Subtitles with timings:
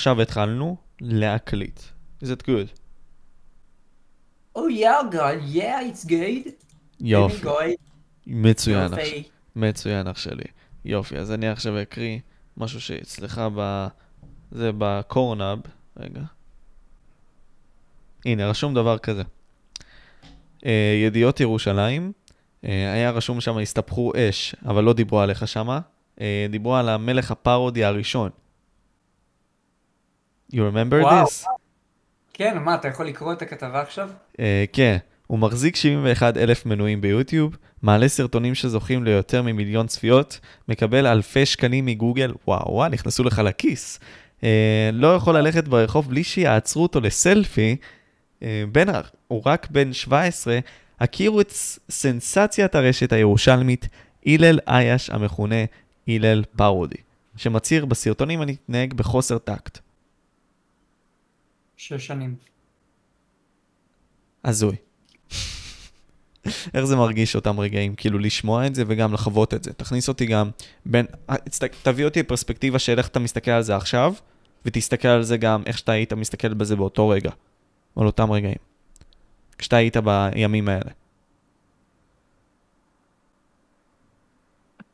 [0.00, 1.80] עכשיו התחלנו להקליט.
[2.22, 2.68] Is it good?
[4.56, 6.50] Oh yeah, God, yeah, it's good.
[7.00, 7.46] יופי.
[8.26, 8.92] מצוין.
[8.92, 9.22] יופי.
[9.56, 10.44] מצוין אח שלי.
[10.84, 12.18] יופי, אז אני עכשיו אקריא
[12.56, 13.86] משהו שאצלך ב...
[14.50, 15.58] זה בקורנאב.
[15.96, 16.22] רגע.
[18.24, 19.22] הנה, רשום דבר כזה.
[20.66, 22.12] אה, ידיעות ירושלים,
[22.64, 25.80] אה, היה רשום שם הסתבכו אש, אבל לא דיברו עליך שמה.
[26.20, 28.30] אה, דיברו על המלך הפרודי הראשון.
[30.52, 31.26] You remember וואו.
[31.26, 31.46] this?
[32.34, 34.10] כן, מה, אתה יכול לקרוא את הכתבה עכשיו?
[34.40, 34.96] אה, כן,
[35.26, 41.86] הוא מחזיק 71 אלף מנויים ביוטיוב, מעלה סרטונים שזוכים ליותר ממיליון צפיות, מקבל אלפי שקלים
[41.86, 44.00] מגוגל, וואו, וואו, נכנסו לך לכיס.
[44.44, 47.76] אה, לא יכול ללכת ברחוב בלי שיעצרו אותו לסלפי.
[48.42, 48.86] אה, בן,
[49.28, 50.58] הוא רק בן 17,
[51.00, 51.52] הכירו את
[51.90, 53.88] סנסציית הרשת הירושלמית,
[54.26, 55.64] הלל אייש המכונה
[56.08, 56.96] הלל פרודי,
[57.36, 59.78] שמצהיר בסרטונים אני מתנהג בחוסר טקט.
[61.80, 62.34] שש שנים.
[64.44, 64.76] הזוי.
[66.74, 69.72] איך זה מרגיש אותם רגעים, כאילו לשמוע את זה וגם לחוות את זה.
[69.72, 70.50] תכניס אותי גם
[70.86, 71.36] בין, אה,
[71.82, 74.14] תביא אותי לפרספקטיבה של איך אתה מסתכל על זה עכשיו,
[74.64, 77.30] ותסתכל על זה גם איך שאתה היית מסתכל בזה באותו רגע,
[77.96, 78.60] על אותם רגעים.
[79.58, 80.90] כשאתה היית בימים האלה.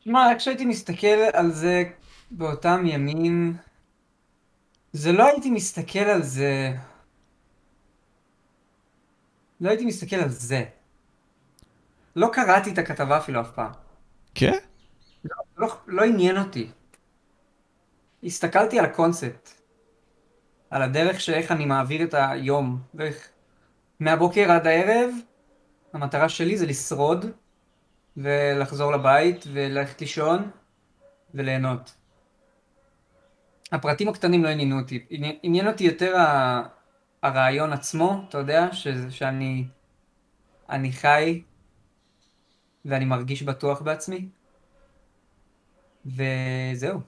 [0.01, 1.85] תשמע, כשהייתי מסתכל על זה
[2.31, 3.57] באותם ימים,
[4.97, 6.73] זה לא הייתי מסתכל על זה...
[9.61, 10.65] לא הייתי מסתכל על זה.
[12.17, 13.73] לא קראתי את הכתבה אפילו אף פעם.
[14.35, 14.59] כן?
[15.57, 16.71] לא, לא עניין אותי.
[18.25, 19.51] הסתכלתי על הקונספט.
[20.71, 22.83] על הדרך שאיך אני מעביר את היום.
[22.95, 23.29] ואיך...
[24.01, 25.11] מהבוקר עד הערב,
[25.93, 27.27] המטרה שלי זה לשרוד,
[28.17, 30.51] ולחזור לבית, וללכת לישון,
[31.35, 31.96] וליהנות.
[33.73, 35.07] הפרטים הקטנים לא עניינו אותי.
[35.11, 36.63] עניין, עניין אותי יותר ה...
[37.23, 38.89] הרעיון עצמו, אתה יודע, ש...
[39.11, 39.65] שאני
[40.71, 41.43] אני חי,
[42.85, 44.29] ואני מרגיש בטוח בעצמי.
[46.07, 47.01] וזהו.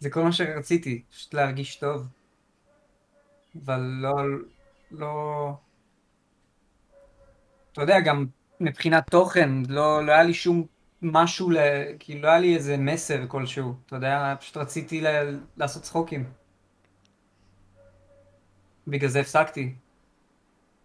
[0.00, 2.06] זה כל מה שרציתי, פשוט להרגיש טוב.
[3.64, 4.14] אבל לא,
[4.90, 5.52] לא...
[7.72, 8.26] אתה יודע, גם
[8.60, 10.66] מבחינת תוכן, לא, לא היה לי שום
[11.02, 11.56] משהו, ל...
[11.98, 15.06] כאילו לא היה לי איזה מסר כלשהו, אתה יודע, פשוט רציתי ל...
[15.56, 16.24] לעשות צחוקים.
[18.86, 19.74] בגלל זה הפסקתי.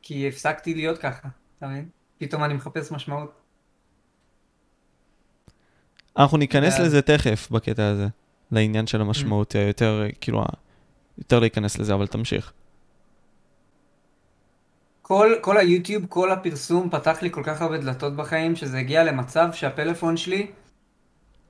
[0.01, 1.27] כי הפסקתי להיות ככה,
[1.57, 1.89] אתה מבין?
[2.17, 3.41] פתאום אני מחפש משמעות.
[6.17, 8.07] אנחנו ניכנס לזה תכף בקטע הזה,
[8.51, 10.43] לעניין של המשמעות, אה, יותר, אה, כאילו,
[11.17, 12.53] יותר להיכנס לזה, אבל תמשיך.
[15.07, 19.49] כל, כל היוטיוב, כל הפרסום פתח לי כל כך הרבה דלתות בחיים, שזה הגיע למצב
[19.53, 20.47] שהפלאפון שלי,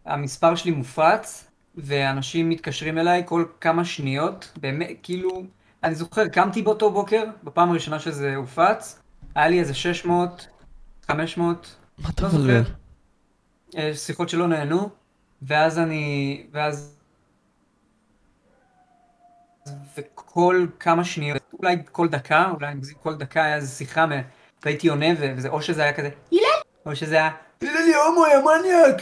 [0.06, 5.44] המספר שלי מופץ, ואנשים מתקשרים אליי כל כמה שניות, באמת, כאילו,
[5.84, 9.00] אני זוכר, קמתי באותו בוקר, בפעם הראשונה שזה הופץ,
[9.36, 10.48] היה לי איזה 600,
[11.08, 12.62] 500, מה אתה לא זוכר?
[13.78, 14.90] אה, שיחות שלא נענו,
[15.42, 16.95] ואז אני, ואז,
[19.98, 24.06] וכל כמה שניות, אולי כל דקה, אולי אני מגזים, כל דקה היה איזו שיחה,
[24.64, 26.42] והייתי עונה, ו- וזה, או שזה היה כזה, הלל!
[26.86, 27.32] או שזה היה,
[27.62, 29.02] הלל יא הומו, יא מניאק!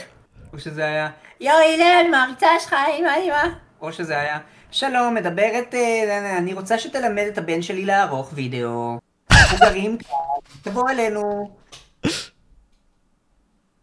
[0.54, 1.10] או שזה היה,
[1.40, 3.44] יואו הלל, מעריצה שלך, אימא אימא!
[3.82, 4.40] או שזה היה,
[4.72, 9.00] שלום, מדברת, אה, אני רוצה שתלמד את הבן שלי לערוך וידאו.
[9.32, 10.18] אנחנו גרים כאן,
[10.62, 11.56] תבוא אלינו.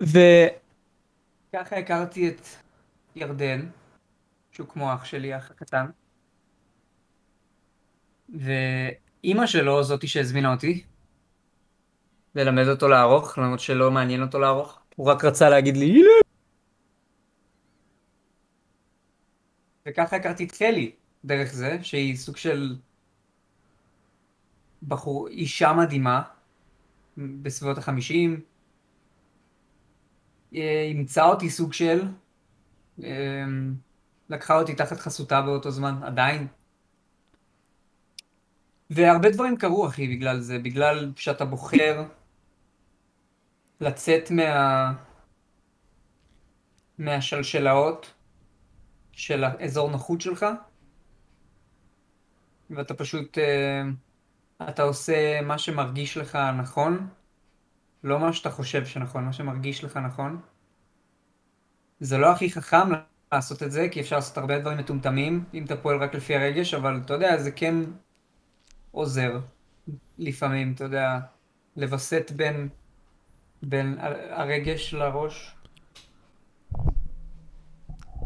[0.00, 2.46] וככה הכרתי את
[3.16, 3.66] ירדן,
[4.52, 5.86] שהוא כמו אח שלי, אח הקטן.
[8.38, 10.82] ואימא שלו זאתי שהזמינה אותי
[12.34, 14.78] ללמד אותו לערוך, למרות שלא מעניין אותו לערוך.
[14.96, 16.10] הוא רק רצה להגיד לי, הנה!
[19.86, 20.92] וככה הכרתי את חלי,
[21.24, 22.76] דרך זה, שהיא סוג של
[24.88, 26.22] בחור, אישה מדהימה,
[27.16, 28.40] בסביבות החמישים,
[30.54, 32.02] אה, אימצה אותי סוג של,
[33.04, 33.44] אה,
[34.28, 36.46] לקחה אותי תחת חסותה באותו זמן, עדיין.
[38.90, 42.04] והרבה דברים קרו, אחי, בגלל זה, בגלל שאתה בוחר
[43.80, 44.92] לצאת מה...
[46.98, 48.14] מהשלשלאות
[49.12, 50.46] של האזור נוחות שלך,
[52.70, 53.82] ואתה פשוט, אה,
[54.68, 57.08] אתה עושה מה שמרגיש לך נכון,
[58.04, 60.40] לא מה שאתה חושב שנכון, מה שמרגיש לך נכון.
[62.00, 62.88] זה לא הכי חכם
[63.32, 66.74] לעשות את זה, כי אפשר לעשות הרבה דברים מטומטמים, אם אתה פועל רק לפי הרגש,
[66.74, 67.74] אבל אתה יודע, זה כן
[68.90, 69.38] עוזר
[70.18, 71.18] לפעמים, אתה יודע,
[71.76, 72.68] לווסת בין,
[73.62, 73.98] בין
[74.30, 75.54] הרגש לראש.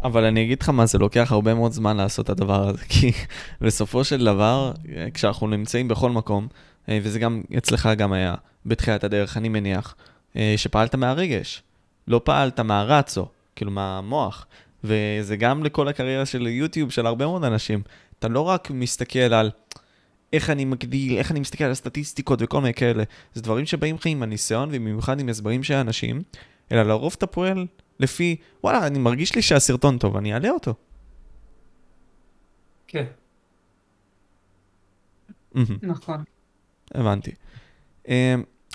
[0.04, 3.12] אבל אני אגיד לך מה, זה לוקח הרבה מאוד זמן לעשות את הדבר הזה, כי
[3.60, 4.72] בסופו של דבר,
[5.14, 6.48] כשאנחנו נמצאים בכל מקום,
[6.88, 8.34] אה, וזה גם אצלך גם היה
[8.66, 9.94] בתחילת הדרך, אני מניח,
[10.36, 11.62] אה, שפעלת מהרגש,
[12.08, 13.26] לא פעלת מהרצו,
[13.56, 14.46] כאילו מהמוח,
[14.84, 17.82] וזה גם לכל הקריירה של יוטיוב של הרבה מאוד אנשים.
[18.18, 19.50] אתה לא רק מסתכל על
[20.34, 23.04] איך אני מגדיל, איך אני מסתכל על הסטטיסטיקות וכל מיני כאלה,
[23.34, 26.22] זה דברים שבאים לך עם הניסיון ובמיוחד עם הסברים של האנשים,
[26.72, 27.66] אלא לרוב אתה פועל
[28.00, 30.74] לפי, וואלה, אני מרגיש לי שהסרטון טוב, אני אעלה אותו.
[32.86, 33.04] כן.
[35.82, 36.24] נכון.
[36.94, 37.30] הבנתי.
[38.04, 38.08] Um,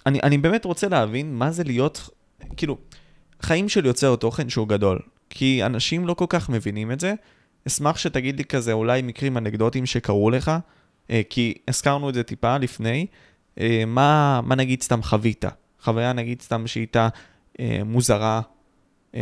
[0.06, 2.10] אני, אני באמת רוצה להבין מה זה להיות,
[2.58, 2.78] כאילו,
[3.42, 5.00] חיים של יוצר תוכן שהוא גדול.
[5.30, 7.14] כי אנשים לא כל כך מבינים את זה.
[7.68, 10.52] אשמח שתגיד לי כזה אולי מקרים אנקדוטיים שקרו לך,
[11.30, 13.06] כי הזכרנו את זה טיפה לפני.
[13.56, 15.46] Uh, מה, מה נגיד סתם חווית?
[15.82, 17.10] חוויה נגיד סתם שהייתה
[17.54, 18.42] uh, מוזרה.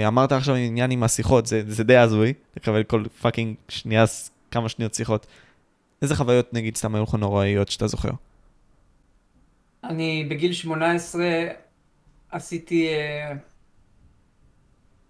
[0.07, 4.05] אמרת עכשיו עניין עם השיחות, זה, זה די הזוי, לקבל כל פאקינג שנייה,
[4.51, 5.27] כמה שניות שיחות.
[6.01, 8.09] איזה חוויות נגיד סתם היו לך נוראיות שאתה זוכר?
[9.83, 11.25] אני בגיל 18
[12.31, 13.33] עשיתי, אה,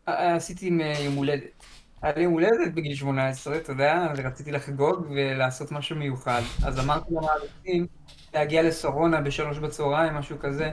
[0.08, 0.70] אה, עשיתי
[1.06, 1.64] יום הולדת.
[2.02, 6.42] היה לי הולדת בגיל 18, אתה יודע, רציתי לחגוג ולעשות משהו מיוחד.
[6.66, 7.88] אז אמרתי למעריצים
[8.34, 10.72] להגיע לסורונה בשלוש בצהריים, משהו כזה.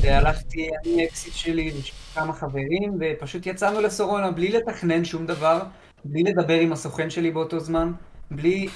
[0.00, 1.72] והלכתי, אני אקסיט שלי
[2.12, 5.62] וכמה חברים, ופשוט יצאנו לסורונה בלי לתכנן שום דבר,
[6.04, 7.92] בלי לדבר עם הסוכן שלי באותו זמן,
[8.30, 8.68] בלי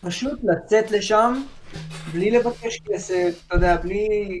[0.00, 1.42] פשוט לצאת לשם,
[2.12, 4.40] בלי לבקש כסף, אתה יודע, בלי...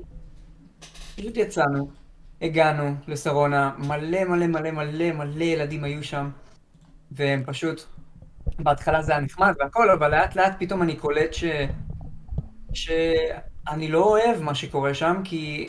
[1.16, 1.90] פשוט יצאנו,
[2.42, 6.30] הגענו לשרונה, מלא מלא מלא מלא מלא ילדים היו שם,
[7.16, 7.82] והם פשוט,
[8.58, 11.44] בהתחלה זה היה נחמד והכל, אבל לאט לאט פתאום אני קולט ש...
[12.72, 15.68] שאני לא אוהב מה שקורה שם, כי...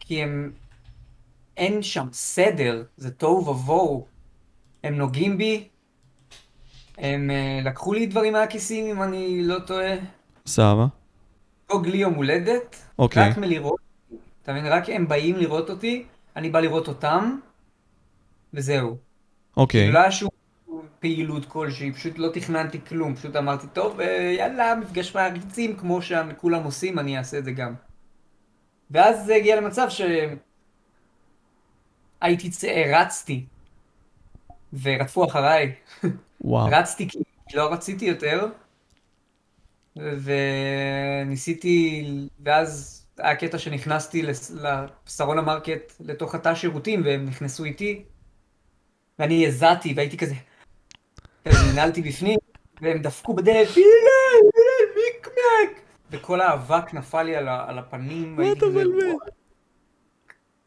[0.00, 0.52] כי הם...
[1.56, 4.06] אין שם סדר, זה תוהו ובוהו.
[4.84, 5.68] הם נוגעים בי,
[6.98, 9.94] הם uh, לקחו לי דברים מהכיסים, אם אני לא טועה.
[10.46, 10.86] סבבה.
[11.70, 12.76] חוג לי יום הולדת.
[12.98, 13.30] אוקיי.
[13.30, 13.80] רק מלראות.
[14.42, 14.66] אתה מבין?
[14.66, 16.04] רק הם באים לראות אותי,
[16.36, 17.38] אני בא לראות אותם,
[18.54, 18.96] וזהו.
[19.56, 19.80] אוקיי.
[19.80, 20.28] כאילו, לא היה שום
[21.00, 26.64] פעילות כלשהי, פשוט לא תכננתי כלום, פשוט אמרתי, טוב, אה, יאללה, מפגש מעריצים, כמו שכולם
[26.64, 27.74] עושים, אני אעשה את זה גם.
[28.90, 30.00] ואז זה הגיע למצב ש...
[32.20, 33.46] הייתי צעיר, רצתי,
[34.82, 35.74] ורדפו אחריי.
[36.40, 36.68] וואו.
[36.72, 37.18] רצתי כי
[37.54, 38.46] לא רציתי יותר,
[39.96, 42.04] וניסיתי,
[42.40, 48.04] ואז היה קטע שנכנסתי לשרונה מרקט לתוך התא שירותים, והם נכנסו איתי,
[49.18, 50.34] ואני הזעתי, והייתי כזה
[51.72, 52.38] ננעלתי בפנים,
[52.80, 53.84] והם דפקו בדלת, הלל,
[54.54, 55.80] הלל, מיקמק!
[56.10, 58.36] וכל האבק נפל לי על, על הפנים.
[58.36, 59.12] מה אתה מבלבל?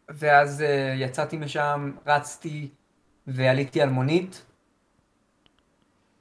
[0.09, 0.63] ואז uh,
[0.95, 2.69] יצאתי משם, רצתי,
[3.27, 4.45] ועליתי על מונית,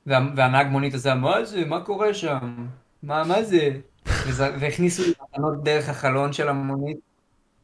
[0.07, 2.67] וה, והנהג מונית הזה, מה זה, מה קורה שם?
[3.03, 3.71] מה, מה זה?
[4.07, 6.99] וזה, והכניסו לי מתנות דרך החלון של המונית,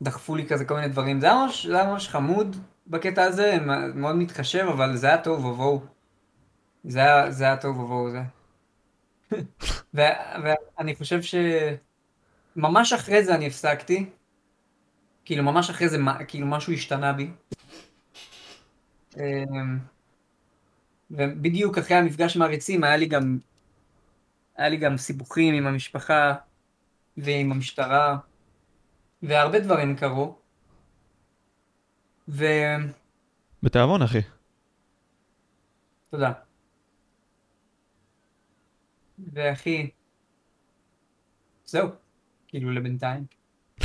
[0.02, 1.20] דחפו לי כזה כל מיני דברים.
[1.20, 2.56] זה היה ממש, זה היה ממש חמוד
[2.86, 3.58] בקטע הזה,
[3.94, 5.93] מאוד מתחשב, אבל זה היה טוב ובואו.
[6.84, 8.22] זה היה, זה היה טוב ובואו זה.
[9.94, 14.10] ואני חושב שממש אחרי זה אני הפסקתי.
[15.24, 15.98] כאילו ממש אחרי זה,
[16.28, 17.30] כאילו משהו השתנה בי.
[19.16, 19.78] אמ,
[21.10, 23.38] ובדיוק אחרי המפגש מעריצים היה לי גם,
[24.56, 26.34] היה לי גם סיבוכים עם המשפחה
[27.16, 28.16] ועם המשטרה,
[29.22, 30.38] והרבה דברים קרו.
[32.28, 32.44] ו...
[33.62, 34.20] בתיאבון, אחי.
[36.10, 36.43] תודה.
[39.32, 39.90] ואחי,
[41.66, 41.88] זהו,
[42.48, 43.24] כאילו לבינתיים.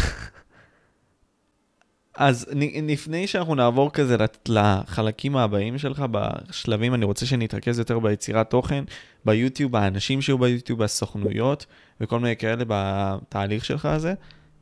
[2.16, 2.48] אז
[2.88, 4.18] לפני שאנחנו נעבור כזה
[4.48, 8.84] לחלקים הבאים שלך, בשלבים, אני רוצה שנתרכז יותר ביצירת תוכן,
[9.26, 11.66] ביוטיוב, האנשים שהיו ביוטיוב, הסוכנויות
[12.02, 14.14] וכל מיני כאלה בתהליך שלך הזה.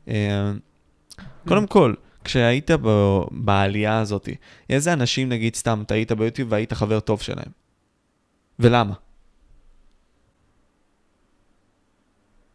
[0.08, 0.52] אה,
[1.48, 1.94] קודם כל,
[2.24, 2.70] כשהיית
[3.30, 4.28] בעלייה הזאת,
[4.70, 7.50] איזה אנשים, נגיד סתם, אתה היית ביוטיוב והיית חבר טוב שלהם?
[8.58, 8.94] ולמה?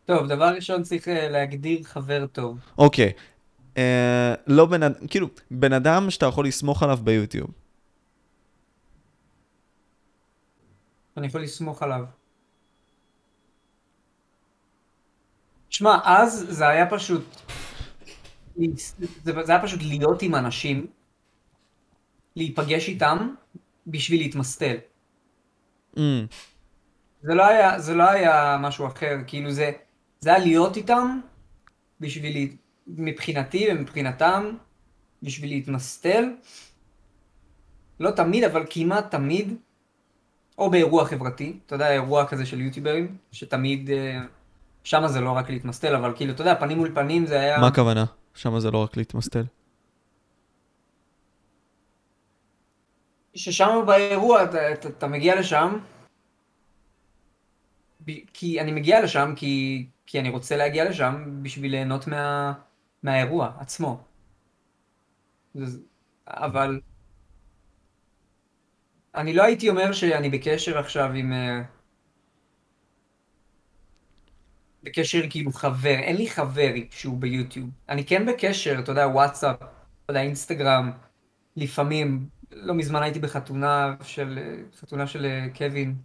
[0.05, 2.59] טוב, דבר ראשון צריך אה, להגדיר חבר טוב.
[2.77, 3.11] אוקיי,
[3.77, 7.49] אה, לא בן אדם, כאילו, בן אדם שאתה יכול לסמוך עליו ביוטיוב.
[11.17, 12.05] אני יכול לסמוך עליו.
[15.69, 17.23] שמע, אז זה היה פשוט,
[19.23, 20.87] זה היה פשוט להיות עם אנשים,
[22.35, 23.33] להיפגש איתם
[23.87, 24.75] בשביל להתמסטל.
[25.95, 25.99] Mm.
[27.21, 29.71] זה לא היה, זה לא היה משהו אחר, כאילו זה,
[30.23, 31.19] זה היה להיות איתם
[31.99, 32.49] בשביל
[32.87, 34.51] מבחינתי ומבחינתם,
[35.23, 36.25] בשביל להתמסטל,
[37.99, 39.55] לא תמיד, אבל כמעט תמיד,
[40.57, 44.19] או באירוע חברתי, אתה יודע, אירוע כזה של יוטיוברים, שתמיד, אה,
[44.83, 47.59] שמה זה לא רק להתמסטל, אבל כאילו, אתה יודע, פנים מול פנים זה היה...
[47.59, 48.05] מה הכוונה?
[48.33, 49.43] שם זה לא רק להתמסטל.
[53.35, 55.77] ששם באירוע, אתה, אתה, אתה מגיע לשם,
[58.33, 62.53] כי אני מגיע לשם כי, כי אני רוצה להגיע לשם בשביל ליהנות מה,
[63.03, 64.03] מהאירוע עצמו.
[66.27, 66.81] אבל
[69.15, 71.33] אני לא הייתי אומר שאני בקשר עכשיו עם...
[71.33, 71.61] אה,
[74.83, 77.69] בקשר כאילו חבר, אין לי חבר שהוא ביוטיוב.
[77.89, 79.67] אני כן בקשר, אתה יודע, וואטסאפ, אתה
[80.09, 80.91] יודע, אינסטגרם,
[81.55, 84.39] לפעמים, לא מזמן הייתי בחתונה של,
[84.75, 85.95] חתונה של אה, קווין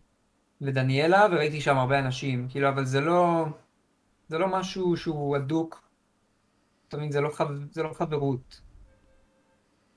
[0.60, 3.46] ודניאלה, וראיתי שם הרבה אנשים, כאילו, אבל זה לא,
[4.28, 5.88] זה לא משהו שהוא הדוק,
[6.88, 8.60] אתה מבין, זה לא, חב, זה לא חברות,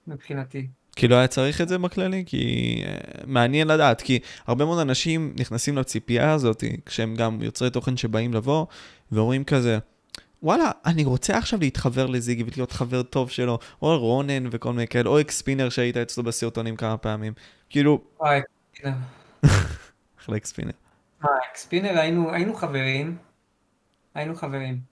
[0.07, 0.67] מבחינתי.
[0.95, 2.23] כי לא היה צריך את זה בכללי?
[2.25, 7.97] כי uh, מעניין לדעת, כי הרבה מאוד אנשים נכנסים לציפייה הזאת, כשהם גם יוצרי תוכן
[7.97, 8.65] שבאים לבוא,
[9.11, 9.79] ואומרים כזה,
[10.43, 15.09] וואלה, אני רוצה עכשיו להתחבר לזיגי ולהיות חבר טוב שלו, או רונן וכל מיני כאלה,
[15.09, 17.33] או אקספינר שהיית אצלו בסרטונים כמה פעמים.
[17.69, 18.01] כאילו...
[20.27, 20.71] וואי, אקספינר.
[20.71, 20.71] אחלה אקספינר.
[21.21, 23.17] מה, אקספינר היינו, היינו חברים.
[24.15, 24.91] היינו חברים.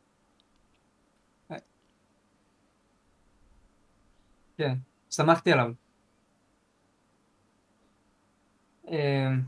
[4.59, 4.73] כן,
[5.09, 5.71] שמחתי עליו.
[8.87, 9.41] אמ,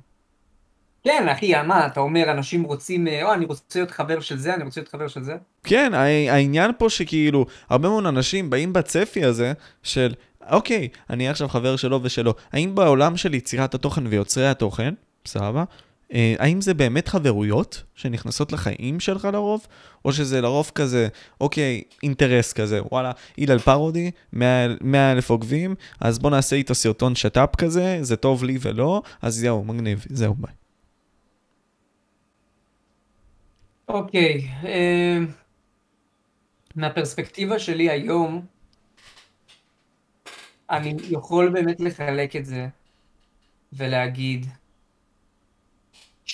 [1.04, 4.56] כן, אחי, מה, אתה אומר, אנשים רוצים, אה, או, אני רוצה להיות חבר של זה,
[4.56, 5.36] אני רוצה להיות חבר של זה.
[5.64, 5.94] כן,
[6.30, 10.14] העניין פה שכאילו, הרבה מאוד אנשים באים בצפי הזה של,
[10.50, 12.34] אוקיי, אני עכשיו חבר שלו ושלו.
[12.52, 14.94] האם בעולם של יצירת התוכן ויוצרי התוכן,
[15.26, 15.64] סבבה,
[16.14, 19.68] אה, האם זה באמת חברויות שנכנסות לחיים שלך לרוב,
[20.06, 21.08] או שזה לרוב כזה,
[21.42, 27.56] אוקיי, אינטרס כזה, וואלה, הלל פרודי, 100 אלף עוקבים, אז בוא נעשה איתו סרטון שת"פ
[27.56, 30.54] כזה, זה טוב לי ולא, אז זהו, מגניב, זהו, ביי.
[33.88, 35.18] אוקיי, אה,
[36.76, 38.46] מהפרספקטיבה שלי היום,
[40.70, 42.68] אני יכול באמת לחלק את זה
[43.74, 44.46] ולהגיד,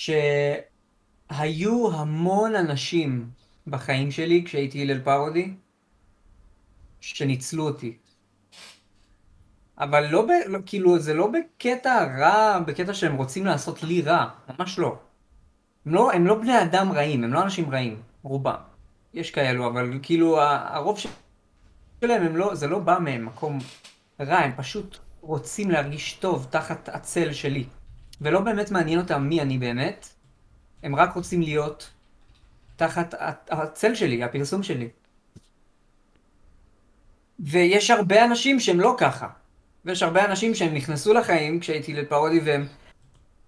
[0.08, 3.30] שהיו המון אנשים
[3.66, 5.54] בחיים שלי כשהייתי הלל פרודי,
[7.00, 7.96] שניצלו אותי.
[9.78, 14.28] אבל לא, ב, לא, כאילו, זה לא בקטע רע, בקטע שהם רוצים לעשות לי רע,
[14.48, 14.98] ממש לא.
[15.86, 18.54] הם לא, הם לא בני אדם רעים, הם לא אנשים רעים, רובם.
[19.14, 23.58] יש כאלו, אבל כאילו, הרוב שלהם, הם לא, זה לא בא מהם מקום
[24.20, 27.64] רע, הם פשוט רוצים להרגיש טוב תחת הצל שלי.
[28.20, 30.08] ולא באמת מעניין אותם מי אני באמת,
[30.82, 31.90] הם רק רוצים להיות
[32.76, 33.14] תחת
[33.50, 34.88] הצל שלי, הפרסום שלי.
[37.38, 39.28] ויש הרבה אנשים שהם לא ככה.
[39.84, 42.66] ויש הרבה אנשים שהם נכנסו לחיים כשהייתי הלל פרודי והם,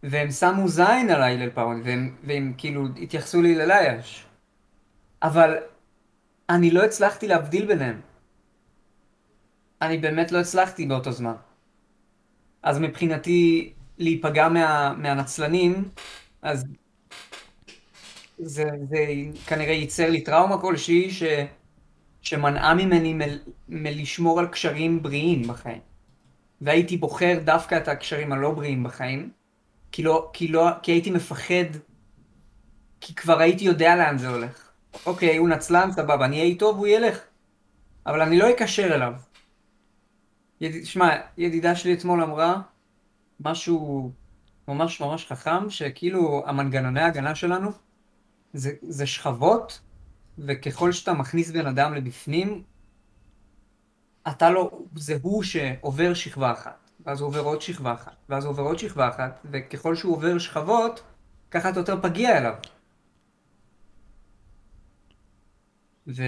[0.02, 4.26] והם שמו זין על ההלל פרודי והם, והם כאילו התייחסו לי ללייש.
[5.22, 5.56] אבל
[6.50, 8.00] אני לא הצלחתי להבדיל ביניהם.
[9.82, 11.34] אני באמת לא הצלחתי באותו זמן.
[12.62, 15.88] אז מבחינתי להיפגע מה, מהנצלנים,
[16.42, 16.64] אז
[18.38, 19.06] זה, זה
[19.46, 21.22] כנראה ייצר לי טראומה כלשהי ש,
[22.22, 23.20] שמנעה ממני מ,
[23.68, 25.80] מלשמור על קשרים בריאים בחיים.
[26.60, 29.30] והייתי בוחר דווקא את הקשרים הלא בריאים בחיים,
[29.92, 31.70] כי, לא, כי, לא, כי הייתי מפחד,
[33.00, 34.70] כי כבר הייתי יודע לאן זה הולך.
[35.06, 37.20] אוקיי, הוא נצלן, סבבה, אני אהיה איתו והוא ילך.
[38.06, 39.12] אבל אני לא אקשר אליו.
[40.60, 40.84] יד...
[40.86, 42.60] שמע, ידידה שלי אתמול אמרה,
[43.40, 44.12] משהו
[44.68, 47.70] ממש ממש חכם, שכאילו המנגנוני ההגנה שלנו
[48.52, 49.80] זה, זה שכבות,
[50.38, 52.62] וככל שאתה מכניס בן אדם לבפנים,
[54.28, 58.50] אתה לא, זה הוא שעובר שכבה אחת, ואז הוא עובר עוד שכבה אחת, ואז הוא
[58.50, 61.02] עובר עוד שכבה אחת, וככל שהוא עובר שכבות,
[61.50, 62.54] ככה אתה יותר פגיע אליו.
[66.06, 66.22] ו...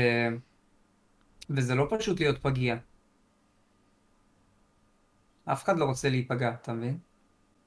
[1.51, 2.77] וזה לא פשוט להיות פגיע.
[5.45, 6.99] אף אחד לא רוצה להיפגע, אתה מבין?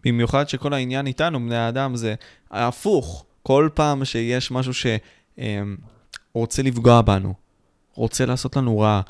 [0.03, 2.15] במיוחד שכל העניין איתנו, בני האדם, זה
[2.51, 3.25] הפוך.
[3.43, 7.33] כל פעם שיש משהו שרוצה אמ, לפגוע בנו,
[7.93, 9.01] רוצה לעשות לנו רע,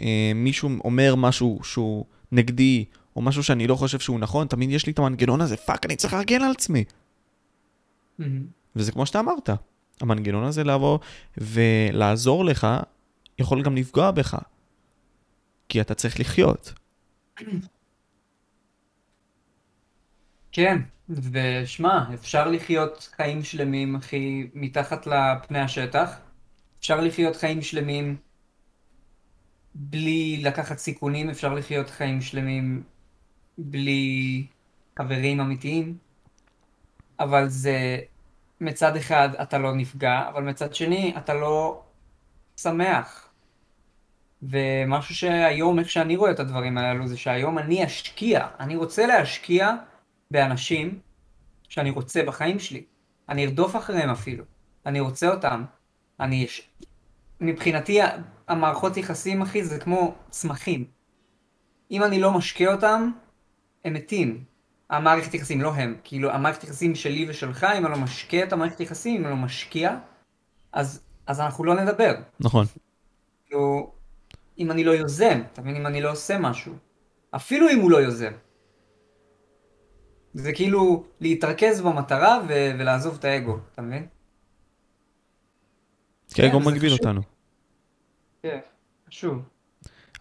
[0.00, 2.84] אמ, מישהו אומר משהו שהוא נגדי,
[3.16, 5.96] או משהו שאני לא חושב שהוא נכון, תמיד יש לי את המנגנון הזה, fuck, אני
[5.96, 6.84] צריך להגן על עצמי.
[8.20, 8.24] Mm-hmm.
[8.76, 9.50] וזה כמו שאתה אמרת,
[10.00, 10.98] המנגנון הזה לבוא
[11.38, 12.66] ולעזור לך,
[13.38, 14.38] יכול גם לפגוע בך.
[15.68, 16.72] כי אתה צריך לחיות.
[20.54, 26.16] כן, ושמע, אפשר לחיות חיים שלמים, אחי, מתחת לפני השטח.
[26.78, 28.16] אפשר לחיות חיים שלמים
[29.74, 32.82] בלי לקחת סיכונים, אפשר לחיות חיים שלמים
[33.58, 34.46] בלי
[34.98, 35.98] חברים אמיתיים,
[37.20, 37.98] אבל זה
[38.60, 41.82] מצד אחד אתה לא נפגע, אבל מצד שני אתה לא
[42.56, 43.28] שמח.
[44.42, 49.74] ומשהו שהיום, איך שאני רואה את הדברים האלו, זה שהיום אני אשקיע, אני רוצה להשקיע
[50.30, 51.00] באנשים
[51.68, 52.84] שאני רוצה בחיים שלי.
[53.28, 54.44] אני ארדוף אחריהם אפילו.
[54.86, 55.64] אני רוצה אותם.
[56.20, 56.46] אני...
[57.40, 58.00] מבחינתי,
[58.48, 60.84] המערכות יחסים, אחי, זה כמו צמחים.
[61.90, 63.10] אם אני לא משקה אותם,
[63.84, 64.44] הם מתים.
[64.90, 65.96] המערכת יחסים, לא הם.
[66.04, 69.36] כאילו, המערכת יחסים שלי ושלך, אם אני לא משקה את המערכת יחסים, אם אני לא
[69.36, 69.96] משקיע,
[70.72, 72.14] אז, אז אנחנו לא נדבר.
[72.40, 72.66] נכון.
[73.46, 73.92] כאילו,
[74.58, 75.76] אם אני לא יוזם, אתה מבין?
[75.76, 76.74] אם אני לא עושה משהו.
[77.30, 78.32] אפילו אם הוא לא יוזם.
[80.34, 84.06] זה כאילו להתרכז במטרה ו- ולעזוב את האגו, אתה מבין?
[86.34, 86.98] כי האגו כן, מגביל חשוב.
[87.06, 87.20] אותנו.
[88.42, 88.58] כן,
[89.08, 89.42] חשוב.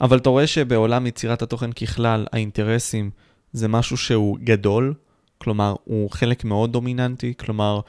[0.02, 3.12] אבל אתה רואה שבעולם יצירת התוכן ככלל, האינטרסים
[3.54, 4.94] זה משהו שהוא גדול,
[5.38, 7.80] כלומר, הוא חלק מאוד דומיננטי, כלומר,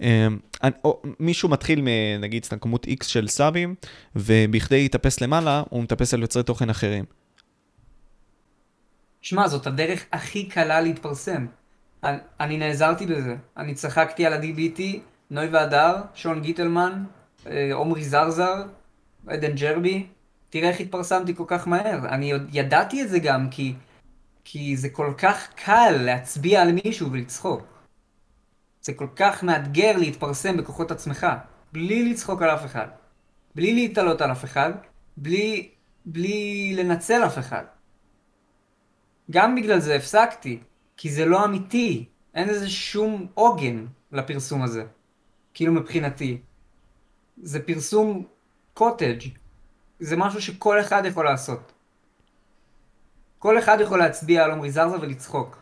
[0.00, 3.74] אמ, אני- או, מישהו מתחיל מנגיד סתם כמות X של סאבים,
[4.16, 7.04] ובכדי להתאפס למעלה, הוא מטפס על יוצרי תוכן אחרים.
[9.20, 11.46] שמע, זאת הדרך הכי קלה להתפרסם.
[12.40, 13.36] אני, נעזרתי בזה.
[13.56, 14.80] אני צחקתי על ה-DBT,
[15.30, 17.04] נוי והדר, שון גיטלמן,
[17.46, 18.62] אה, עומרי זרזר,
[19.26, 20.06] עדן ג'רבי.
[20.50, 22.08] תראה איך התפרסמתי כל כך מהר.
[22.08, 23.74] אני ידעתי את זה גם כי,
[24.44, 27.62] כי זה כל כך קל להצביע על מישהו ולצחוק.
[28.82, 31.26] זה כל כך מאתגר להתפרסם בכוחות עצמך,
[31.72, 32.86] בלי לצחוק על אף אחד.
[33.54, 34.72] בלי להתעלות על אף אחד,
[35.16, 35.68] בלי,
[36.06, 37.64] בלי לנצל אף אחד.
[39.30, 40.58] גם בגלל זה הפסקתי,
[41.02, 42.04] כי זה לא אמיתי.
[42.34, 44.84] אין לזה שום עוגן לפרסום הזה.
[45.54, 46.40] כאילו מבחינתי.
[47.42, 48.26] זה פרסום
[48.74, 49.18] קוטג'.
[50.00, 51.72] זה משהו שכל אחד יכול לעשות.
[53.38, 55.58] כל אחד יכול להצביע על עמרי זרזה ולצחוק.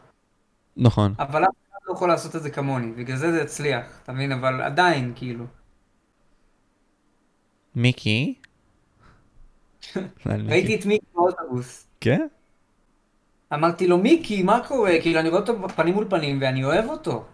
[0.77, 1.15] נכון.
[1.19, 4.33] אבל אף אחד לא יכול לעשות את זה כמוני, בגלל זה זה הצליח, אתה מבין?
[4.33, 5.45] אבל עדיין, כאילו.
[7.75, 8.35] מיקי.
[10.27, 11.87] ראיתי את מיקי באוטובוס.
[12.01, 12.27] כן?
[13.55, 14.93] אמרתי לו, מיקי, מה קורה?
[15.03, 17.25] כאילו, אני רואה אותו פנים מול פנים ואני אוהב אותו.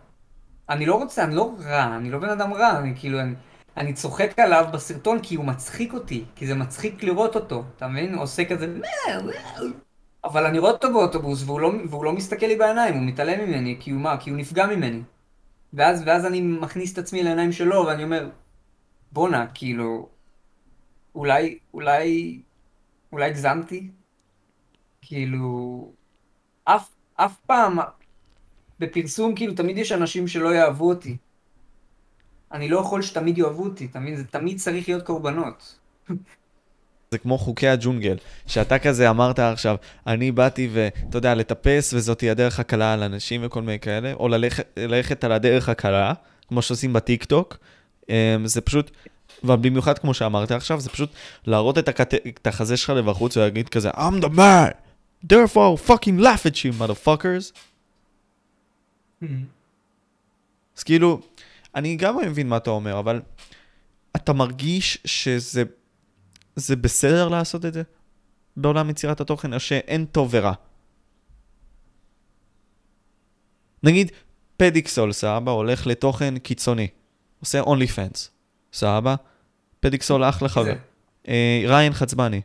[0.68, 3.34] אני לא רוצה, אני לא רע, אני לא בן אדם רע, אני כאילו, אני,
[3.76, 8.14] אני צוחק עליו בסרטון כי הוא מצחיק אותי, כי זה מצחיק לראות אותו, אתה מבין?
[8.14, 8.66] הוא עושה כזה,
[10.24, 13.76] אבל אני רואה אותו באוטובוס והוא לא, והוא לא מסתכל לי בעיניים, הוא מתעלם ממני,
[13.80, 14.16] כי הוא מה?
[14.20, 15.02] כי הוא נפגע ממני.
[15.72, 18.28] ואז, ואז אני מכניס את עצמי לעיניים שלו ואני אומר,
[19.12, 20.08] בואנה, כאילו,
[21.14, 22.40] אולי, אולי,
[23.12, 23.90] אולי הגזמתי?
[25.02, 25.92] כאילו,
[26.66, 27.78] אף, אף פעם,
[28.80, 31.16] בפרסום כאילו תמיד יש אנשים שלא יאהבו אותי.
[32.52, 34.16] אני לא יכול שתמיד יאהבו אותי, אתה מבין?
[34.16, 35.78] זה תמיד צריך להיות קורבנות.
[37.10, 39.76] זה כמו חוקי הג'ונגל, שאתה כזה אמרת עכשיו,
[40.06, 44.66] אני באתי ואתה יודע, לטפס וזאתי הדרך הקלה על אנשים וכל מיני כאלה, או ללכת,
[44.76, 46.12] ללכת על הדרך הקלה,
[46.48, 47.58] כמו שעושים בטיק טוק,
[48.08, 48.90] אמ, זה פשוט,
[49.44, 51.10] ובמיוחד כמו שאמרת עכשיו, זה פשוט
[51.46, 52.14] להראות את, הקט...
[52.14, 54.85] את החזה שלך לבחוץ ולהגיד כזה, I'm the man,
[55.32, 57.52] therefore fucking laugh at you motherfuckers.
[60.76, 61.20] אז כאילו,
[61.74, 63.22] אני גם מבין מה אתה אומר, אבל
[64.16, 65.62] אתה מרגיש שזה
[66.56, 67.82] זה בסדר לעשות את זה
[68.56, 70.52] בעולם יצירת התוכן, או שאין טוב ורע?
[73.82, 74.12] נגיד,
[74.56, 76.88] פדיקסול, סבבה, הולך לתוכן קיצוני,
[77.40, 78.30] עושה אונלי פנס,
[78.72, 79.14] סבבה?
[79.80, 80.74] פדיקסול אחלה חבר.
[81.28, 82.40] אה, ריין חצבני.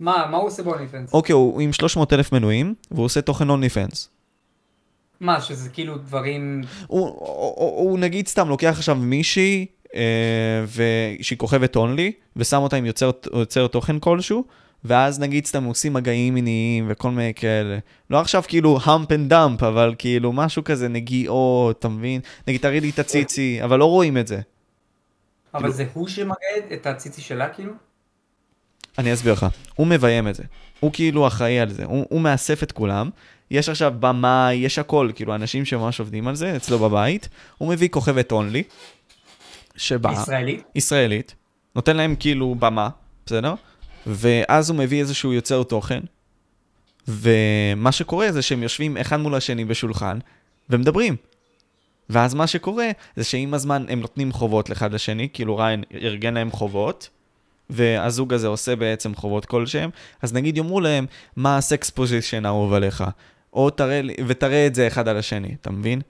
[0.00, 1.12] מה, מה הוא עושה באוניפנס?
[1.12, 4.08] אוקיי, הוא עם 300 אלף מנויים, והוא עושה תוכן פנס.
[5.20, 6.60] מה, שזה כאילו דברים...
[6.86, 7.14] הוא, הוא,
[7.56, 10.64] הוא, הוא נגיד סתם לוקח עכשיו מישהי, אה,
[11.22, 14.44] שהיא כוכבת אונלי, ושם אותה עם יוצר, יוצר תוכן כלשהו,
[14.84, 17.78] ואז נגיד סתם עושים מגעים מיניים וכל מיני כאלה.
[18.10, 22.20] לא עכשיו כאילו hump and dump, אבל כאילו משהו כזה נגיעות, אתה מבין?
[22.48, 24.40] נגיד תראי לי את הציצי, אבל לא רואים את זה.
[25.54, 27.72] אבל כאילו- זה הוא שמגע את הציצי שלה כאילו?
[28.98, 29.46] אני אסביר לך.
[29.74, 30.42] הוא מביים את זה.
[30.80, 31.84] הוא כאילו אחראי על זה.
[31.84, 33.10] הוא, הוא מאסף את כולם.
[33.50, 37.28] יש עכשיו במאי, יש הכל, כאילו אנשים שממש עובדים על זה אצלו בבית.
[37.58, 38.62] הוא מביא כוכבת אונלי,
[39.76, 40.60] שבאה, ישראלי?
[40.74, 41.34] ישראלית,
[41.76, 42.88] נותן להם כאילו במה,
[43.26, 43.54] בסדר?
[44.06, 46.00] ואז הוא מביא איזשהו יוצר תוכן,
[47.08, 50.18] ומה שקורה זה שהם יושבים אחד מול השני בשולחן,
[50.70, 51.16] ומדברים.
[52.10, 56.50] ואז מה שקורה זה שעם הזמן הם נותנים חובות אחד לשני, כאילו ריין ארגן להם
[56.50, 57.08] חובות,
[57.70, 59.90] והזוג הזה עושה בעצם חובות כלשהם,
[60.22, 63.04] אז נגיד יאמרו להם, מה הסקס פוזיישן האהוב עליך,
[63.52, 66.00] או תראה ותראה את זה אחד על השני, אתה מבין?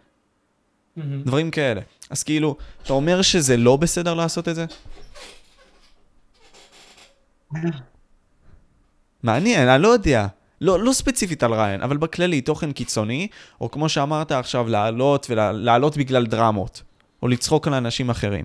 [0.97, 1.23] מהמם.
[1.23, 1.81] דברים כאלה.
[2.11, 4.65] אז כאילו, אתה אומר שזה לא בסדר לעשות את זה?
[9.23, 10.27] מעניין, אני לא יודע.
[10.61, 13.29] לא, לא ספציפית על ריין, אבל בכללי, תוכן קיצוני,
[13.61, 16.83] או כמו שאמרת עכשיו, לעלות ולעלות בגלל דרמות,
[17.23, 18.45] או לצחוק על אנשים אחרים.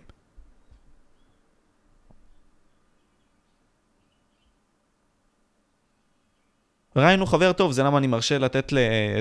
[7.00, 8.74] ריין הוא חבר טוב, זה למה אני מרשה לתת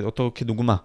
[0.03, 0.77] אותו כדוגמה.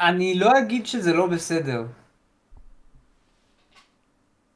[0.00, 1.86] אני לא אגיד שזה לא בסדר.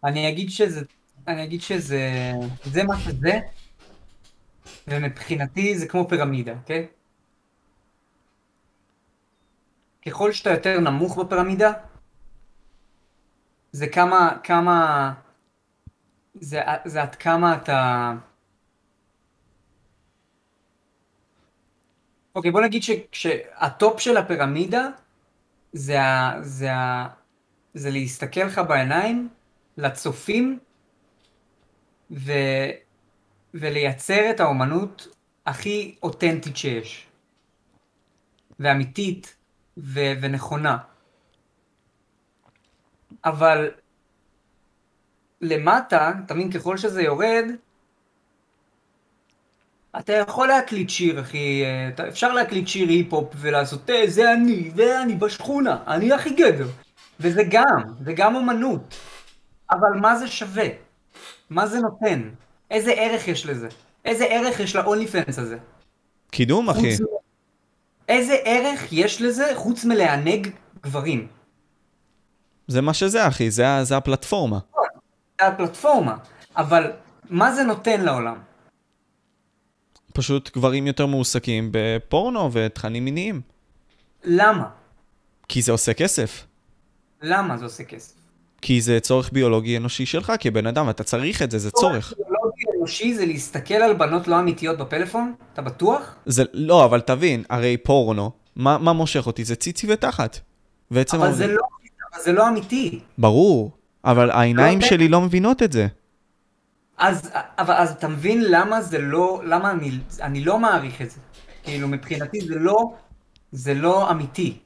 [0.04, 0.80] אני אגיד שזה,
[1.28, 2.32] אני אגיד שזה,
[2.64, 3.40] זה מה שזה,
[4.88, 6.86] ומבחינתי זה כמו פירמידה, אוקיי?
[10.06, 11.72] ככל שאתה יותר נמוך בפירמידה,
[13.72, 15.12] זה כמה, כמה,
[16.34, 18.12] זה, זה עד כמה אתה...
[22.34, 24.88] אוקיי, בוא נגיד שהטופ של הפירמידה
[25.72, 27.08] זה, ה, זה, ה,
[27.74, 29.28] זה להסתכל לך בעיניים,
[29.76, 30.58] לצופים,
[32.10, 32.32] ו,
[33.54, 35.08] ולייצר את האומנות
[35.46, 37.06] הכי אותנטית שיש.
[38.60, 39.36] ואמיתית,
[39.78, 40.78] ו, ונכונה.
[43.24, 43.70] אבל
[45.42, 47.44] למטה, אתה מבין, ככל שזה יורד,
[49.98, 51.62] אתה יכול להקליט שיר, אחי,
[52.08, 56.68] אפשר להקליט שיר היפ-הופ ולעשות, אה, זה אני, ואני בשכונה, אני הכי גבר.
[57.20, 58.94] וזה גם, זה גם אמנות.
[59.70, 60.66] אבל מה זה שווה?
[61.50, 62.28] מה זה נותן?
[62.70, 63.68] איזה ערך יש לזה?
[64.04, 65.56] איזה ערך יש ל-only fans הזה?
[66.30, 66.96] קידום, אחי.
[68.08, 70.48] איזה ערך יש לזה חוץ מלענג
[70.82, 71.26] גברים?
[72.68, 74.58] זה מה שזה, אחי, זה, זה הפלטפורמה.
[75.42, 76.16] זה הפלטפורמה,
[76.56, 76.90] אבל
[77.30, 78.36] מה זה נותן לעולם?
[80.14, 83.40] פשוט גברים יותר מועסקים בפורנו ותכנים מיניים.
[84.24, 84.68] למה?
[85.48, 86.46] כי זה עושה כסף.
[87.22, 88.14] למה זה עושה כסף?
[88.62, 92.12] כי זה צורך ביולוגי אנושי שלך כבן אדם, אתה צריך את זה, זה צורך.
[92.12, 95.34] צורך ביולוגי אנושי זה להסתכל על בנות לא אמיתיות בפלאפון?
[95.52, 96.16] אתה בטוח?
[96.26, 99.44] זה, לא, אבל תבין, הרי פורנו, מה, מה מושך אותי?
[99.44, 100.38] זה ציצי ותחת.
[100.90, 101.62] אבל זה, לא,
[102.12, 103.00] אבל זה לא אמיתי.
[103.18, 103.70] ברור,
[104.04, 105.86] אבל העיניים לא שלי לא מבינות את זה.
[106.98, 111.20] אז, אבל, אז אתה מבין למה זה לא, למה אני, אני לא מעריך את זה.
[111.62, 112.94] כאילו, מבחינתי זה לא,
[113.52, 114.58] זה לא אמיתי.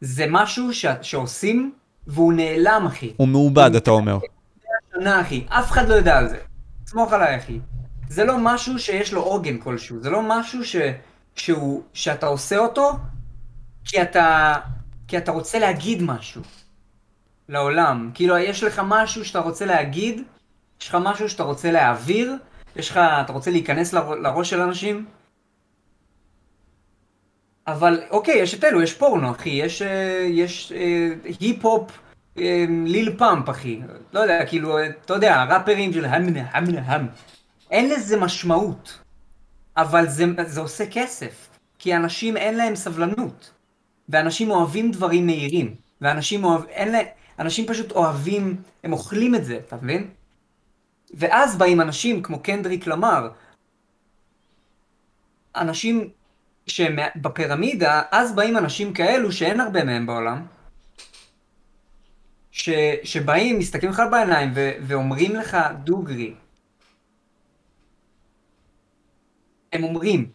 [0.00, 1.72] זה משהו ש, שעושים,
[2.06, 3.12] והוא נעלם, אחי.
[3.16, 4.18] הוא מעובד, אתה אומר.
[4.94, 5.46] שנה, אחי.
[5.48, 6.38] אף אחד לא יודע על זה.
[6.86, 7.58] סמוך עליי, אחי.
[8.08, 10.00] זה לא משהו שיש לו עוגן כלשהו.
[10.00, 10.76] זה לא משהו ש,
[11.36, 12.92] שהוא, שאתה עושה אותו
[13.84, 14.54] כי אתה,
[15.08, 16.42] כי אתה רוצה להגיד משהו
[17.48, 18.10] לעולם.
[18.14, 20.22] כאילו, יש לך משהו שאתה רוצה להגיד,
[20.80, 22.36] יש לך משהו שאתה רוצה להעביר,
[22.76, 25.04] יש לך, אתה רוצה להיכנס לראש של אנשים,
[27.66, 31.08] אבל אוקיי, יש את אלו, יש פורנו, אחי, יש, אה, יש אה,
[31.40, 31.90] היפ-הופ,
[32.38, 33.80] אה, ליל פאמפ, אחי.
[34.12, 37.06] לא יודע, כאילו, אתה יודע, ראפרים של המנה, המנה, המ.
[37.70, 38.98] אין לזה משמעות,
[39.76, 43.50] אבל זה, זה עושה כסף, כי אנשים אין להם סבלנות,
[44.08, 47.06] ואנשים אוהבים דברים מהירים, ואנשים אוהב, אין להם,
[47.38, 50.10] אנשים פשוט אוהבים, הם אוכלים את זה, אתה מבין?
[51.14, 53.28] ואז באים אנשים כמו קנדריק למר,
[55.56, 56.10] אנשים
[56.66, 60.46] שהם בפירמידה, אז באים אנשים כאלו שאין הרבה מהם בעולם,
[62.50, 62.70] ש,
[63.04, 66.34] שבאים, מסתכלים לך בעיניים ו, ואומרים לך דוגרי.
[69.72, 70.30] הם אומרים,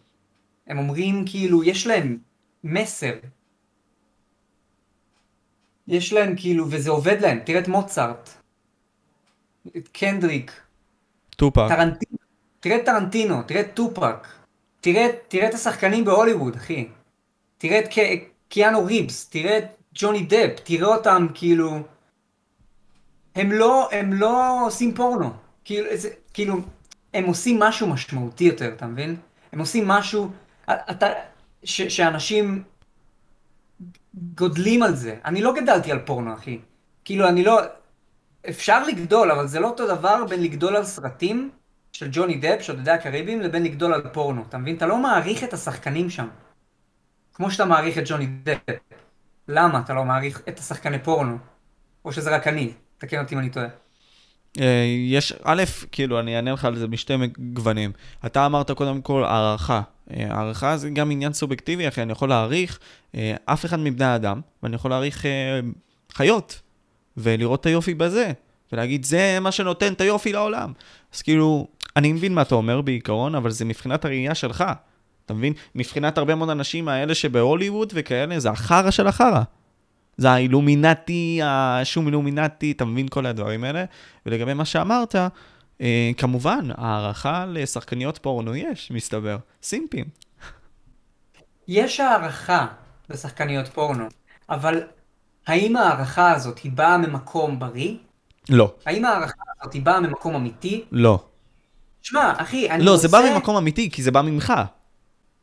[0.66, 2.18] הם אומרים כאילו, יש להם
[2.64, 3.12] מסר.
[5.90, 7.38] יש להם כאילו, וזה עובד להם.
[7.44, 8.30] תראה את מוצרט,
[9.76, 10.60] את קנדריק,
[11.36, 11.68] טופק.
[11.68, 12.18] טרנטינו,
[12.60, 14.26] תראה את טרנטינו, תראה את טופק.
[14.80, 16.88] תראה, תראה את השחקנים בהוליווד, אחי.
[17.58, 17.88] תראה את
[18.48, 21.78] קיאנו ריבס, תראה את ג'וני דפ, תראה אותם כאילו...
[23.34, 25.32] הם לא, הם לא עושים פורנו.
[25.64, 26.56] כאילו, זה, כאילו,
[27.14, 29.16] הם עושים משהו משמעותי יותר, אתה מבין?
[29.52, 30.30] הם עושים משהו...
[30.70, 31.06] אתה...
[31.64, 32.62] ש, שאנשים
[34.14, 35.16] גודלים על זה.
[35.24, 36.60] אני לא גדלתי על פורנו, אחי.
[37.04, 37.60] כאילו, אני לא...
[38.48, 41.50] אפשר לגדול, אבל זה לא אותו דבר בין לגדול על סרטים
[41.92, 44.44] של ג'וני דפ, שודדי הקריבים, לבין לגדול על פורנו.
[44.48, 44.76] אתה מבין?
[44.76, 46.28] אתה לא מעריך את השחקנים שם.
[47.34, 48.76] כמו שאתה מעריך את ג'וני דפ.
[49.48, 51.38] למה אתה לא מעריך את השחקני פורנו?
[52.04, 52.72] או שזה רק אני?
[52.98, 53.66] תקן אותי אם אני טועה.
[54.60, 57.14] אה, יש, א', כאילו, אני אענה לך על זה בשתי
[57.52, 57.92] גוונים.
[58.26, 59.82] אתה אמרת קודם כל הערכה.
[60.10, 62.78] אה, הערכה זה גם עניין סובייקטיבי, אחי, אני יכול להעריך
[63.14, 65.24] אה, אף אחד מבני האדם, ואני יכול להעריך
[66.12, 66.60] חיות,
[67.16, 68.32] ולראות את היופי בזה,
[68.72, 70.72] ולהגיד, זה מה שנותן את היופי לעולם.
[71.14, 74.64] אז כאילו, אני מבין מה אתה אומר בעיקרון, אבל זה מבחינת הראייה שלך.
[75.26, 75.52] אתה מבין?
[75.74, 79.42] מבחינת הרבה מאוד אנשים האלה שבהוליווד וכאלה, זה החרא של החרא.
[80.20, 83.84] זה האילומינטי, השום אילומינטי, אתה מבין כל הדברים האלה?
[84.26, 85.14] ולגבי מה שאמרת,
[85.80, 89.36] אה, כמובן, הערכה לשחקניות פורנו יש, מסתבר.
[89.62, 90.04] סימפים.
[91.68, 92.66] יש הערכה
[93.10, 94.04] לשחקניות פורנו,
[94.50, 94.82] אבל
[95.46, 97.94] האם ההערכה הזאת היא באה ממקום בריא?
[98.48, 98.74] לא.
[98.86, 100.84] האם ההערכה הזאת היא באה ממקום אמיתי?
[100.92, 101.24] לא.
[102.02, 103.02] שמע, אחי, אני לא, רוצה...
[103.02, 104.52] זה בא ממקום אמיתי, כי זה בא ממך.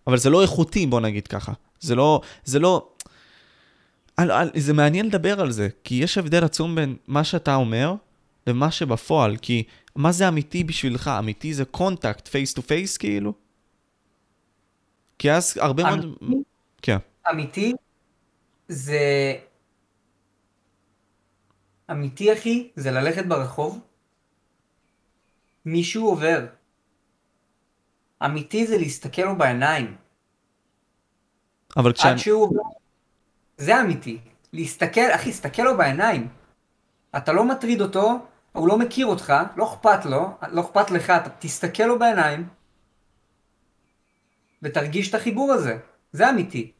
[0.07, 1.51] אבל זה לא איכותי, בוא נגיד ככה.
[1.79, 2.87] זה לא, זה לא...
[4.17, 7.95] על, על, זה מעניין לדבר על זה, כי יש הבדל עצום בין מה שאתה אומר
[8.47, 9.63] למה שבפועל, כי
[9.95, 11.11] מה זה אמיתי בשבילך?
[11.19, 13.33] אמיתי זה contact, face to face כאילו?
[15.19, 15.99] כי אז הרבה מאוד...
[16.23, 16.43] אמיתי?
[16.81, 16.97] כן.
[17.31, 17.73] אמיתי
[18.67, 18.99] זה...
[21.91, 23.79] אמיתי, אחי, זה ללכת ברחוב,
[25.65, 26.45] מישהו עובר.
[28.25, 29.95] אמיתי זה להסתכל לו בעיניים.
[31.77, 32.11] אבל כשאני...
[32.11, 32.76] עד שהוא עובר.
[33.57, 34.19] זה אמיתי.
[34.53, 36.27] להסתכל, אחי, הסתכל לו בעיניים.
[37.17, 38.19] אתה לא מטריד אותו,
[38.51, 42.47] הוא לא מכיר אותך, לא אכפת לו, לא אכפת לך, אתה תסתכל לו בעיניים,
[44.63, 45.77] ותרגיש את החיבור הזה.
[46.11, 46.71] זה אמיתי.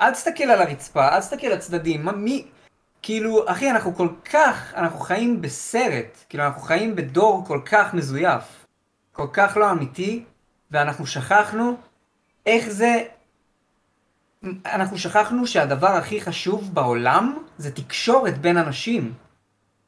[0.00, 2.46] אל תסתכל על הרצפה, אל תסתכל לצדדים, מה, מי...
[3.02, 8.66] כאילו, אחי, אנחנו כל כך, אנחנו חיים בסרט, כאילו, אנחנו חיים בדור כל כך מזויף,
[9.12, 10.24] כל כך לא אמיתי,
[10.70, 11.76] ואנחנו שכחנו
[12.46, 13.02] איך זה...
[14.44, 19.14] אנחנו שכחנו שהדבר הכי חשוב בעולם זה תקשורת בין אנשים.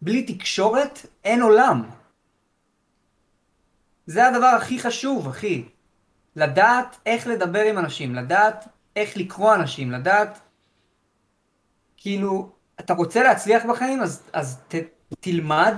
[0.03, 1.91] בלי תקשורת אין עולם.
[4.07, 5.69] זה הדבר הכי חשוב, אחי.
[6.37, 10.41] לדעת איך לדבר עם אנשים, לדעת איך לקרוא אנשים, לדעת...
[11.97, 14.75] כאילו, אתה רוצה להצליח בחיים, אז, אז ת,
[15.21, 15.75] תלמד,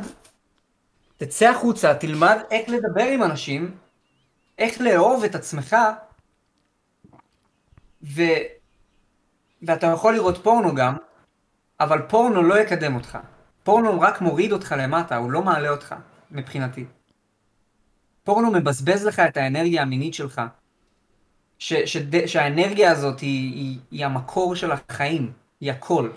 [1.17, 3.77] תצא החוצה, תלמד איך לדבר עם אנשים,
[4.59, 5.77] איך לאהוב את עצמך,
[8.03, 8.23] ו,
[9.63, 10.97] ואתה יכול לראות פורנו גם,
[11.81, 13.19] אבל פורנו לא יקדם אותך.
[13.65, 15.95] פורנו רק מוריד אותך למטה, הוא לא מעלה אותך,
[16.31, 16.85] מבחינתי.
[18.25, 20.41] פורנו מבזבז לך את האנרגיה המינית שלך.
[21.59, 21.97] ש, ש,
[22.27, 26.11] שהאנרגיה הזאת היא, היא, היא המקור של החיים, היא הכל.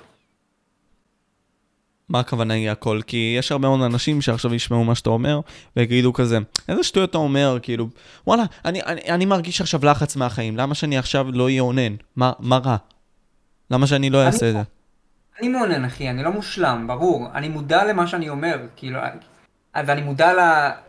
[2.10, 3.00] מה הכוונה היא הכל?
[3.08, 5.40] כי יש הרבה מאוד אנשים שעכשיו ישמעו מה שאתה אומר,
[5.76, 7.88] ויגידו כזה, איזה שטויות אתה אומר, כאילו,
[8.28, 11.96] וואלה, אני, אני, אני מרגיש עכשיו לחץ מהחיים, למה שאני עכשיו לא אהיה אונן?
[12.16, 12.78] מה, מה רע?
[13.72, 14.62] למה שאני לא אעשה את זה?
[15.40, 17.28] אני מעונן, אחי, אני לא מושלם, ברור.
[17.34, 19.00] אני מודע למה שאני אומר, כאילו,
[19.76, 20.40] ואני מודע ל,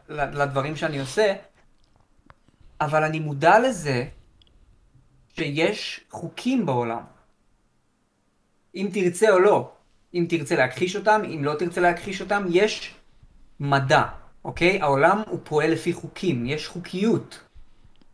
[0.09, 1.35] ל, לדברים שאני עושה,
[2.81, 4.05] אבל אני מודע לזה
[5.35, 7.03] שיש חוקים בעולם.
[8.75, 9.73] אם תרצה או לא.
[10.15, 12.95] אם תרצה להכחיש אותם, אם לא תרצה להכחיש אותם, יש
[13.61, 14.03] מדע,
[14.45, 14.83] אוקיי?
[14.83, 17.41] העולם הוא פועל לפי חוקים, יש חוקיות.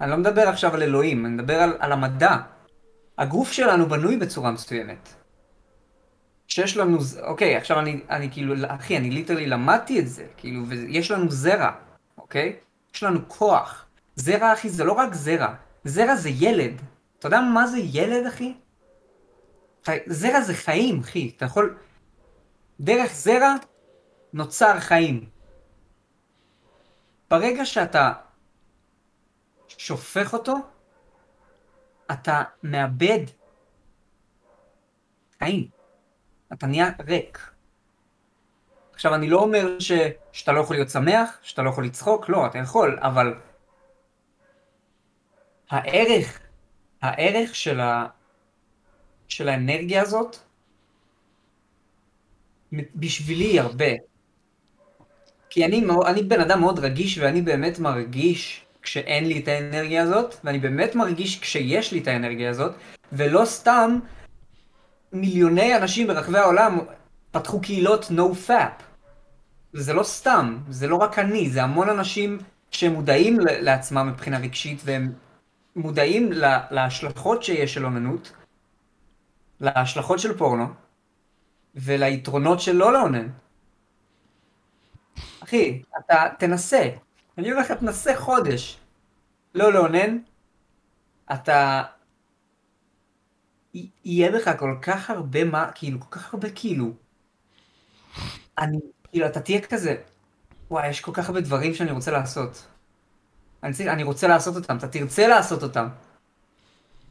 [0.00, 2.36] אני לא מדבר עכשיו על אלוהים, אני מדבר על, על המדע.
[3.22, 5.08] הגוף שלנו בנוי בצורה מסוימת.
[6.48, 11.10] שיש לנו, אוקיי, עכשיו אני, אני כאילו, אחי, אני ליטרלי למדתי את זה, כאילו, ויש
[11.10, 11.70] לנו זרע,
[12.18, 12.56] אוקיי?
[12.94, 13.86] יש לנו כוח.
[14.16, 15.54] זרע, אחי, זה לא רק זרע,
[15.84, 16.80] זרע זה ילד.
[17.18, 18.54] אתה יודע מה זה ילד, אחי?
[20.06, 21.32] זרע זה חיים, אחי.
[21.36, 21.76] אתה יכול...
[22.80, 23.54] דרך זרע
[24.32, 25.24] נוצר חיים.
[27.30, 28.12] ברגע שאתה
[29.68, 30.56] שופך אותו,
[32.12, 33.24] אתה מאבד
[35.38, 35.68] חיים.
[36.52, 37.50] אתה נהיה ריק.
[38.94, 39.92] עכשיו, אני לא אומר ש...
[40.32, 43.34] שאתה לא יכול להיות שמח, שאתה לא יכול לצחוק, לא, אתה יכול, אבל
[45.70, 46.40] הערך,
[47.02, 48.06] הערך של, ה...
[49.28, 50.36] של האנרגיה הזאת,
[52.72, 53.92] בשבילי הרבה.
[55.50, 60.34] כי אני, אני בן אדם מאוד רגיש, ואני באמת מרגיש כשאין לי את האנרגיה הזאת,
[60.44, 62.74] ואני באמת מרגיש כשיש לי את האנרגיה הזאת,
[63.12, 63.98] ולא סתם
[65.12, 66.78] מיליוני אנשים ברחבי העולם
[67.30, 68.82] פתחו קהילות no fap.
[69.74, 72.38] וזה לא סתם, זה לא רק אני, זה המון אנשים
[72.70, 75.12] שמודעים לעצמם מבחינה רגשית, והם
[75.76, 76.32] מודעים
[76.70, 78.32] להשלכות שיש של אומנות,
[79.60, 80.66] להשלכות של פורנו,
[81.74, 83.28] וליתרונות של לא לאונן.
[85.42, 86.88] אחי, אתה תנסה.
[87.38, 88.78] אני אומר לך, תנסה חודש
[89.54, 90.18] לא לאונן,
[91.32, 91.82] אתה...
[94.04, 96.92] יהיה לך כל כך הרבה מה, כאילו, כל כך הרבה כאילו.
[98.58, 98.78] אני,
[99.10, 99.96] כאילו, אתה תהיה כזה,
[100.70, 102.66] וואי, יש כל כך הרבה דברים שאני רוצה לעשות.
[103.62, 105.88] אני, אני רוצה לעשות אותם, אתה תרצה לעשות אותם.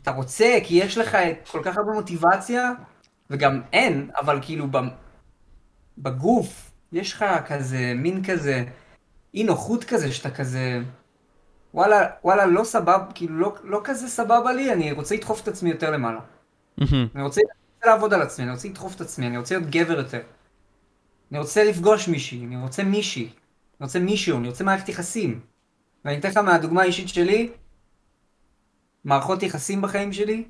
[0.02, 1.18] אתה רוצה, כי יש לך
[1.52, 2.72] כל כך הרבה מוטיבציה,
[3.30, 4.68] וגם אין, אבל כאילו
[5.98, 8.66] בגוף, יש לך כזה, מין כזה,
[9.34, 10.82] אי נוחות כזה, שאתה כזה,
[11.74, 15.70] וואלה, וואלה, לא סבב, כאילו, לא, לא כזה סבבה לי, אני רוצה לדחוף את עצמי
[15.70, 16.20] יותר למעלה.
[17.16, 17.42] אני רוצה
[17.86, 20.22] לעבוד על עצמי, אני רוצה לדחוף את עצמי, אני רוצה להיות גבר יותר.
[21.32, 23.24] אני רוצה לפגוש מישהי, אני רוצה מישהי.
[23.24, 25.40] אני רוצה מישהו, אני רוצה מערכת יחסים.
[26.06, 27.50] ואני אתן לך מהדוגמה האישית שלי,
[29.04, 30.44] מערכות יחסים בחיים שלי,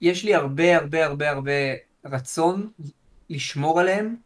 [0.00, 1.52] יש לי הרבה הרבה הרבה הרבה
[2.04, 2.70] רצון
[3.30, 4.16] לשמור עליהם,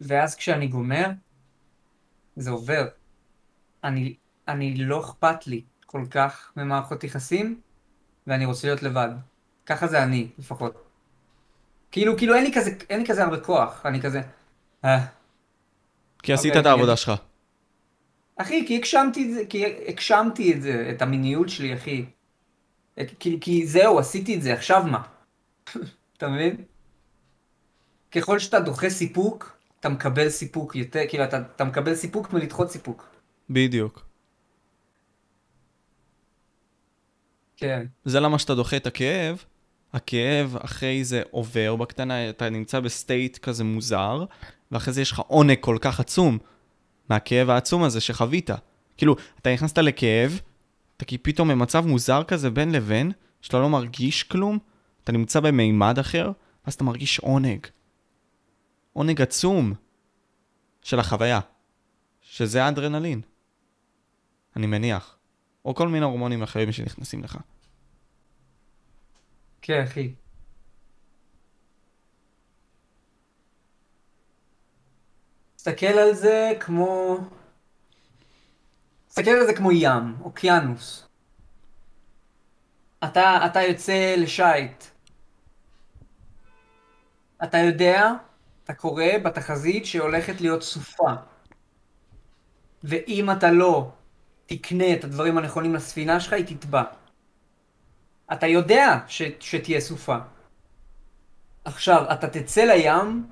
[0.00, 1.06] ואז כשאני גומר,
[2.36, 2.88] זה עובר.
[3.84, 4.16] אני,
[4.48, 7.60] אני לא אכפת לי כל כך ממערכות יחסים,
[8.26, 9.08] ואני רוצה להיות לבד.
[9.66, 10.84] ככה זה אני, לפחות.
[11.90, 14.20] כאילו, כאילו אין לי כזה, אין לי כזה הרבה כוח, אני כזה...
[14.84, 15.06] אה.
[16.22, 17.12] כי עשית אוקיי, את העבודה אני- שלך.
[18.36, 22.04] אחי, כי הגשמתי את זה, כי הגשמתי את זה, את המיניות שלי, אחי.
[23.18, 25.02] כי, כי זהו, עשיתי את זה, עכשיו מה?
[26.16, 26.56] אתה מבין?
[28.12, 33.06] ככל שאתה דוחה סיפוק, אתה מקבל סיפוק יותר, כאילו, אתה, אתה מקבל סיפוק מלדחות סיפוק.
[33.50, 34.08] בדיוק.
[37.56, 37.86] כן.
[38.04, 39.44] זה למה שאתה דוחה את הכאב,
[39.92, 44.24] הכאב אחרי זה עובר בקטנה, אתה נמצא ב state כזה מוזר,
[44.72, 46.38] ואחרי זה יש לך עונג כל כך עצום
[47.10, 48.50] מהכאב העצום הזה שחווית.
[48.96, 50.40] כאילו, אתה נכנסת לכאב,
[50.96, 54.58] אתה כי פתאום במצב מוזר כזה בין לבין, שאתה לא מרגיש כלום,
[55.04, 56.32] אתה נמצא במימד אחר,
[56.64, 57.66] ואז אתה מרגיש עונג.
[58.98, 59.74] עונג עצום
[60.82, 61.40] של החוויה,
[62.20, 63.20] שזה האדרנלין.
[64.56, 65.18] אני מניח.
[65.64, 67.38] או כל מיני הורמונים אחרים שנכנסים לך.
[69.62, 70.14] כן, אחי.
[75.56, 77.18] תסתכל על זה כמו...
[79.08, 81.08] תסתכל על זה כמו ים, אוקיינוס.
[83.04, 84.84] אתה, אתה יוצא לשייט.
[87.44, 88.27] אתה יודע,
[88.70, 91.10] אתה קורא בתחזית שהולכת להיות סופה.
[92.84, 93.90] ואם אתה לא
[94.46, 96.82] תקנה את הדברים הנכונים לספינה שלך, היא תטבע.
[98.32, 100.16] אתה יודע ש, שתהיה סופה.
[101.64, 103.26] עכשיו, אתה תצא לים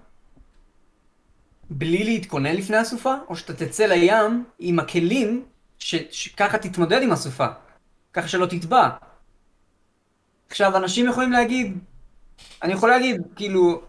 [1.70, 5.46] בלי להתכונן לפני הסופה, או שאתה תצא לים עם הכלים
[5.78, 7.46] ש, שככה תתמודד עם הסופה,
[8.12, 8.88] ככה שלא תטבע.
[10.48, 11.78] עכשיו, אנשים יכולים להגיד,
[12.62, 13.82] אני יכול להגיד, כאילו,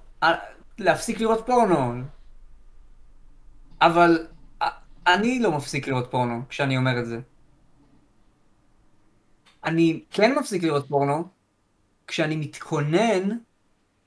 [0.79, 2.01] להפסיק לראות פורנו,
[3.81, 4.27] אבל
[4.61, 4.67] אה,
[5.07, 7.19] אני לא מפסיק לראות פורנו כשאני אומר את זה.
[9.63, 11.27] אני כן מפסיק לראות פורנו
[12.07, 13.37] כשאני מתכונן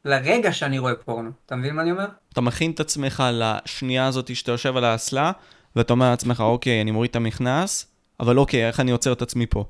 [0.05, 1.31] לרגע שאני רואה פורנו.
[1.47, 2.09] אתה מבין מה אני אומר?
[2.33, 5.33] אתה מכין את עצמך לשנייה הזאת שאתה יושב על האסלה,
[5.77, 7.87] ואתה אומר לעצמך, אוקיי, אני מוריד את המכנס,
[8.21, 9.65] אבל אוקיי, איך אני עוצר את עצמי פה?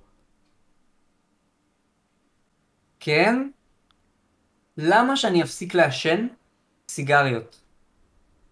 [3.00, 3.50] כן?
[4.76, 6.26] למה שאני אפסיק לעשן
[6.94, 7.60] סיגריות?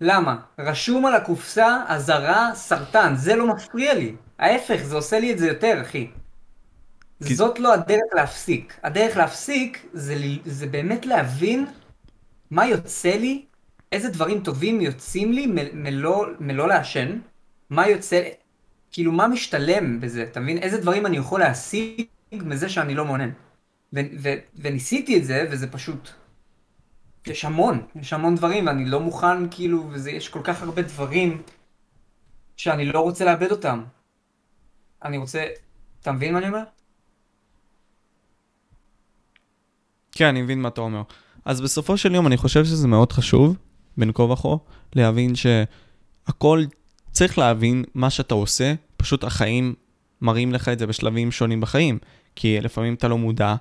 [0.00, 0.36] למה?
[0.58, 4.14] רשום על הקופסה אזהרה סרטן, זה לא מפריע לי.
[4.38, 6.10] ההפך, זה עושה לי את זה יותר, אחי.
[7.24, 8.80] כי- זאת לא הדרך להפסיק.
[8.82, 11.66] הדרך להפסיק זה, זה באמת להבין
[12.50, 13.44] מה יוצא לי,
[13.92, 17.18] איזה דברים טובים יוצאים לי מ- מלא, מלא לעשן,
[17.70, 18.22] מה יוצא,
[18.92, 20.58] כאילו מה משתלם בזה, אתה מבין?
[20.58, 23.30] איזה דברים אני יכול להשיג מזה שאני לא מעונן.
[23.94, 26.10] ו- ו- וניסיתי את זה, וזה פשוט...
[27.26, 31.42] יש המון, יש המון דברים, ואני לא מוכן, כאילו, וזה, יש כל כך הרבה דברים
[32.56, 33.84] שאני לא רוצה לאבד אותם.
[35.04, 35.46] אני רוצה...
[36.00, 36.62] אתה מבין מה אני אומר?
[40.12, 41.02] כן, אני מבין מה אתה אומר.
[41.44, 43.56] אז בסופו של יום אני חושב שזה מאוד חשוב,
[43.96, 44.48] בין כה וכה,
[44.94, 46.64] להבין שהכל,
[47.12, 49.74] צריך להבין מה שאתה עושה, פשוט החיים
[50.20, 51.98] מראים לך את זה בשלבים שונים בחיים,
[52.36, 53.54] כי לפעמים אתה לא מודע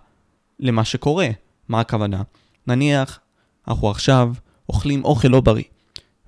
[0.60, 1.28] למה שקורה.
[1.70, 2.22] מה הכוונה?
[2.68, 3.20] נניח,
[3.68, 4.34] אנחנו עכשיו
[4.70, 5.64] אוכלים אוכל לא בריא,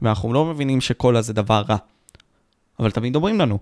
[0.02, 1.78] ואנחנו לא מבינים שקולה זה דבר רע,
[2.80, 3.60] אבל תמיד אומרים לנו.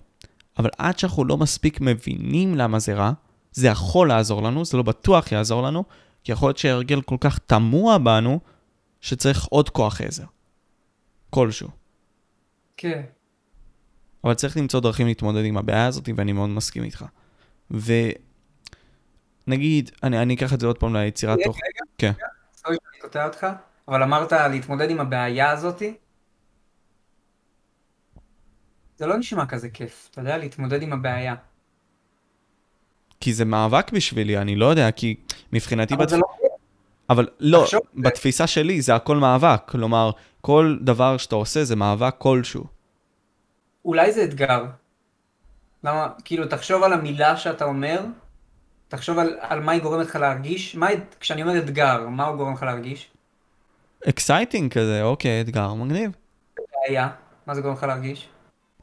[0.58, 3.12] אבל עד שאנחנו לא מספיק מבינים למה זה רע,
[3.52, 5.84] זה יכול לעזור לנו, זה לא בטוח יעזור לנו,
[6.24, 8.40] כי יכול להיות שההרגל כל כך תמוה בנו,
[9.00, 10.24] שצריך עוד כוח עזר.
[11.30, 11.68] כלשהו.
[12.76, 13.02] כן.
[14.24, 17.04] אבל צריך למצוא דרכים להתמודד עם הבעיה הזאת, ואני מאוד מסכים איתך.
[19.46, 21.56] ונגיד, אני, אני אקח את זה עוד פעם ליצירת תוך...
[21.98, 22.12] כן.
[22.12, 22.37] שאני
[23.08, 23.46] קוטע אותך,
[23.88, 25.94] אבל אמרת להתמודד עם הבעיה הזאתי.
[28.96, 31.34] זה לא נשמע כזה כיף, אתה יודע, להתמודד עם הבעיה.
[33.20, 35.16] כי זה מאבק בשבילי, אני לא יודע, כי
[35.52, 35.94] מבחינתי...
[35.94, 36.10] אבל בתפ...
[36.10, 36.24] זה לא.
[37.10, 39.60] אבל לא, תחשוב- בתפיסה שלי זה הכל מאבק.
[39.68, 42.64] כלומר, כל דבר שאתה עושה זה מאבק כלשהו.
[43.84, 44.64] אולי זה אתגר.
[45.84, 48.00] למה, כאילו, תחשוב על המילה שאתה אומר,
[48.88, 50.74] תחשוב על, על מה היא גורמת לך להרגיש.
[50.74, 50.88] מה,
[51.20, 53.10] כשאני אומר אתגר, מה הוא גורם לך להרגיש?
[54.08, 56.10] exciting כזה, אוקיי, אתגר, מגניב.
[56.72, 57.08] בעיה,
[57.46, 58.28] מה זה גורם לך להרגיש?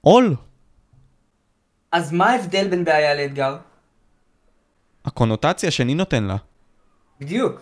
[0.02, 0.36] עול,
[1.96, 3.58] אז מה ההבדל בין בעיה לאתגר?
[5.06, 6.36] הקונוטציה שאני נותן לה.
[7.20, 7.62] בדיוק.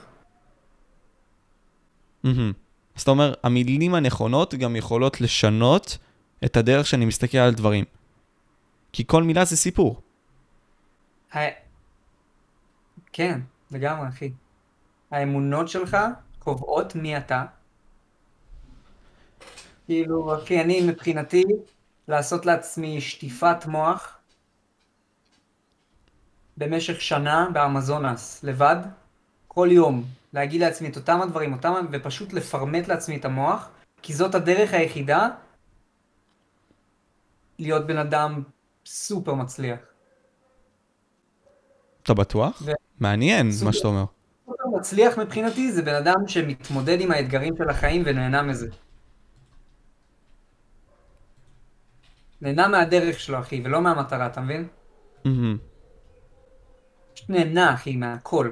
[2.24, 2.54] מהמם.
[2.96, 5.98] אז אתה אומר, המילים הנכונות גם יכולות לשנות
[6.46, 7.86] את הדרך שאני מסתכל על דברים.
[8.94, 10.02] כי כל מילה זה סיפור.
[13.14, 13.40] כן,
[13.72, 14.32] לגמרי, אחי.
[15.12, 15.98] האמונות שלך
[16.40, 17.46] קובעות מי אתה.
[19.86, 21.44] כאילו, אחי, אני מבחינתי,
[22.08, 24.18] לעשות לעצמי שטיפת מוח
[26.58, 28.76] במשך שנה באמזונס, לבד,
[29.48, 30.04] כל יום,
[30.34, 33.70] להגיד לעצמי את אותם הדברים, אותם, ופשוט לפרמט לעצמי את המוח,
[34.02, 35.30] כי זאת הדרך היחידה
[37.60, 38.44] להיות בן אדם
[38.86, 39.93] סופר מצליח.
[42.04, 42.64] אתה בטוח?
[43.00, 43.50] מעניין.
[43.66, 44.06] מה שאתה אומר.
[44.46, 48.68] סופר מצליח מבחינתי זה בן אדם שמתמודד עם האתגרים של החיים ונהנה מזה.
[52.42, 54.68] נהנה מהדרך שלו, אחי, ולא מהמטרה, אתה מבין?
[57.14, 58.52] פשוט נהנה, אחי, מהכל.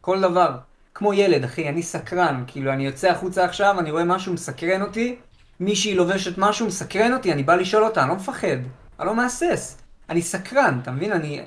[0.00, 0.58] כל דבר.
[0.94, 2.44] כמו ילד, אחי, אני סקרן.
[2.46, 5.16] כאילו, אני יוצא החוצה עכשיו, אני רואה משהו מסקרן אותי,
[5.60, 8.56] מישהי לובשת משהו מסקרן אותי, אני בא לשאול אותה, אני לא מפחד.
[8.98, 9.78] אני לא מהסס.
[10.08, 11.12] אני סקרן, אתה מבין?
[11.12, 11.40] אני,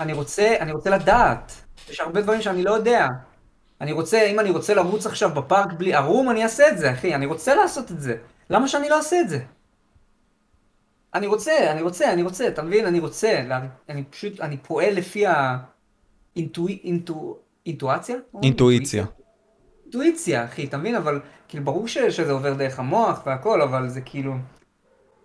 [0.00, 1.52] אני רוצה, אני רוצה לדעת.
[1.90, 3.06] יש הרבה דברים שאני לא יודע.
[3.80, 7.14] אני רוצה, אם אני רוצה לרוץ עכשיו בפארק בלי ערום, אני אעשה את זה, אחי.
[7.14, 8.16] אני רוצה לעשות את זה.
[8.50, 9.38] למה שאני לא אעשה את זה?
[11.14, 12.86] אני רוצה, אני רוצה, אני רוצה, אתה מבין?
[12.86, 13.44] אני רוצה.
[13.88, 16.80] אני פשוט, אני פועל לפי האינטואי...
[16.84, 17.38] אינטו...
[17.66, 18.16] אינטואציה?
[18.42, 19.04] אינטואיציה.
[19.82, 20.94] אינטואיציה, אחי, אתה מבין?
[20.94, 24.34] אבל כאילו ברור ש, שזה עובר דרך המוח והכל, אבל זה כאילו...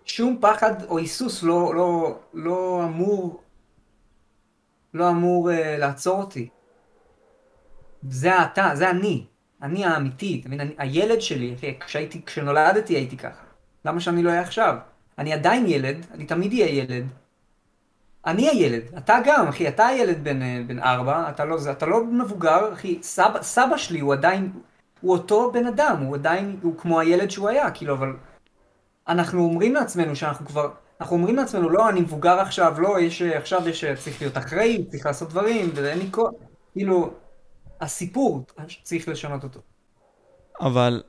[0.04, 3.40] שום פחד או היסוס לא, לא, לא אמור...
[4.94, 6.48] לא אמור uh, לעצור אותי.
[8.08, 9.24] זה אתה, זה אני.
[9.62, 10.70] אני האמיתי, אתה מבין?
[10.78, 11.54] הילד שלי,
[11.86, 13.44] כשהייתי, כשנולדתי הייתי ככה.
[13.84, 14.76] למה שאני לא אהיה עכשיו?
[15.18, 17.06] אני עדיין ילד, אני תמיד אהיה ילד.
[18.26, 22.04] אני הילד, אתה גם, אחי, אתה הילד בן, אה, בן ארבע, אתה לא, אתה לא
[22.04, 24.52] מבוגר, אחי, סבא, סבא שלי הוא עדיין,
[25.00, 28.16] הוא אותו בן אדם, הוא עדיין, הוא כמו הילד שהוא היה, כאילו, אבל
[29.08, 30.70] אנחנו אומרים לעצמנו שאנחנו כבר,
[31.00, 35.06] אנחנו אומרים לעצמנו, לא, אני מבוגר עכשיו, לא, יש, עכשיו יש, צריך להיות אחראי, צריך
[35.06, 36.30] לעשות דברים, ואין לי כל,
[36.72, 37.10] כאילו,
[37.80, 38.44] הסיפור,
[38.82, 39.60] צריך לשנות אותו.
[40.60, 41.02] אבל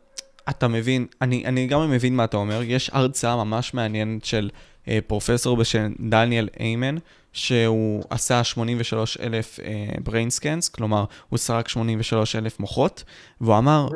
[0.49, 4.49] אתה מבין, אני, אני גם מבין מה אתה אומר, יש הרצאה ממש מעניינת של
[4.87, 6.95] אה, פרופסור בשם דניאל איימן,
[7.33, 13.03] שהוא עשה 83 אלף אה, brain scans, כלומר, הוא סרק 83 אלף מוחות,
[13.41, 13.87] והוא אמר,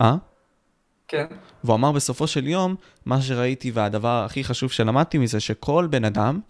[0.00, 0.16] אה?
[1.08, 1.26] כן.
[1.64, 2.74] והוא אמר בסופו של יום,
[3.06, 6.40] מה שראיתי והדבר הכי חשוב שלמדתי מזה, שכל בן אדם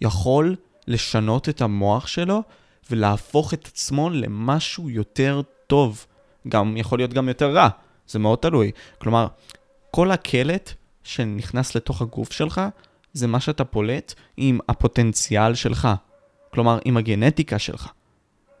[0.00, 0.56] יכול
[0.86, 2.42] לשנות את המוח שלו
[2.90, 6.06] ולהפוך את עצמו למשהו יותר טוב.
[6.48, 7.68] גם, יכול להיות גם יותר רע,
[8.08, 8.70] זה מאוד תלוי.
[8.98, 9.26] כלומר,
[9.90, 10.72] כל הקלט
[11.04, 12.60] שנכנס לתוך הגוף שלך,
[13.12, 15.88] זה מה שאתה פולט עם הפוטנציאל שלך.
[16.50, 17.88] כלומר, עם הגנטיקה שלך.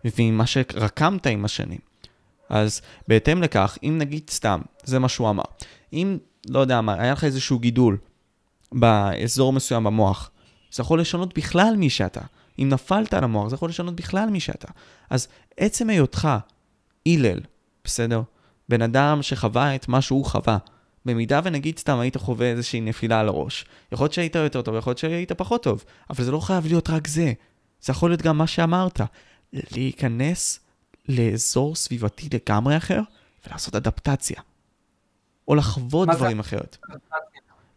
[0.04, 1.87] ועם מה שרקמת עם השנים.
[2.48, 5.44] אז בהתאם לכך, אם נגיד סתם, זה מה שהוא אמר,
[5.92, 6.18] אם,
[6.48, 7.98] לא יודע מה, היה לך איזשהו גידול
[8.72, 10.30] באזור מסוים במוח,
[10.72, 12.20] זה יכול לשנות בכלל מי שאתה.
[12.58, 14.68] אם נפלת על המוח, זה יכול לשנות בכלל מי שאתה.
[15.10, 16.28] אז עצם היותך
[17.06, 17.40] הלל,
[17.84, 18.22] בסדר?
[18.68, 20.58] בן אדם שחווה את מה שהוא חווה,
[21.04, 24.90] במידה ונגיד סתם היית חווה איזושהי נפילה על הראש, יכול להיות שהיית יותר טוב, יכול
[24.90, 27.32] להיות שהיית פחות טוב, אבל זה לא חייב להיות רק זה.
[27.80, 29.00] זה יכול להיות גם מה שאמרת.
[29.52, 30.60] להיכנס
[31.08, 33.00] לאזור סביבתי לגמרי אחר
[33.46, 34.40] ולעשות אדפטציה.
[35.48, 36.76] או לחוות דברים אחרת.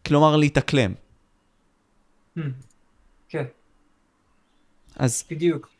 [0.06, 0.94] כלומר, להתאקלם.
[2.38, 2.40] Hmm.
[3.28, 3.44] כן,
[4.96, 5.70] אז בדיוק.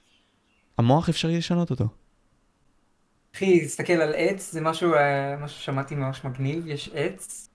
[0.78, 1.84] המוח אפשרי לשנות אותו.
[3.34, 7.48] אחי, תסתכל על עץ, זה משהו, אה, משהו ששמעתי ממש מגניב, יש עץ.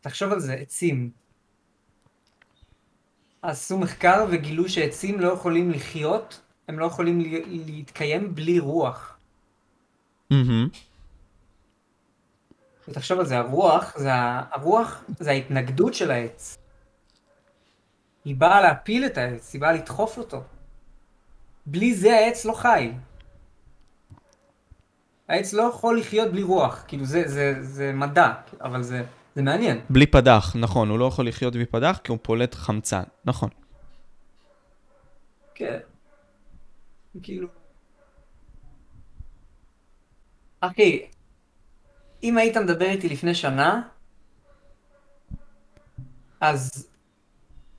[0.00, 1.10] תחשוב על זה, עצים.
[3.42, 9.16] עשו מחקר וגילו שעצים לא יכולים לחיות, הם לא יכולים לה- להתקיים בלי רוח.
[10.30, 10.68] מהמם.
[12.88, 14.10] ותחשוב על זה, הרוח, זה,
[14.50, 16.58] הרוח זה ההתנגדות של העץ.
[18.24, 20.42] היא באה להפיל את העץ, היא באה לדחוף אותו.
[21.66, 22.92] בלי זה העץ לא חי.
[25.28, 29.04] העץ לא יכול לחיות בלי רוח, כאילו זה, זה, זה מדע, אבל זה,
[29.34, 29.80] זה מעניין.
[29.90, 33.48] בלי פדח, נכון, הוא לא יכול לחיות בלי פדח כי הוא פולט חמצן, נכון.
[35.54, 35.78] כן.
[37.22, 37.48] כאילו...
[40.60, 41.06] אחי,
[42.22, 43.82] אם היית מדבר איתי לפני שנה,
[46.40, 46.88] אז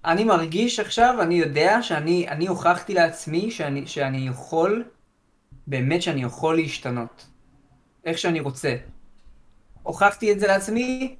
[0.05, 4.83] אני מרגיש עכשיו, אני יודע שאני אני הוכחתי לעצמי שאני, שאני יכול,
[5.67, 7.27] באמת שאני יכול להשתנות.
[8.05, 8.75] איך שאני רוצה.
[9.83, 11.15] הוכחתי את זה לעצמי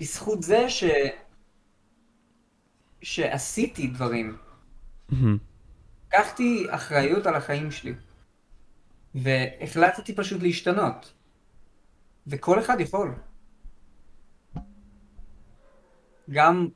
[0.00, 0.84] בזכות זה ש...
[3.02, 4.36] שעשיתי דברים.
[5.08, 5.38] מהמם.
[6.16, 7.94] לקחתי אחריות על החיים שלי.
[9.14, 11.12] והחלטתי פשוט להשתנות.
[12.26, 13.14] וכל אחד יכול.
[16.30, 16.68] גם,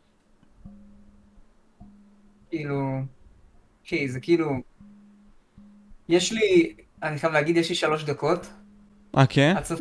[2.51, 2.99] כאילו,
[3.86, 4.51] אחי, זה כאילו,
[6.09, 8.47] יש לי, אני חייב להגיד, יש לי שלוש דקות.
[9.16, 9.55] אה, כן?
[9.64, 9.80] סוף,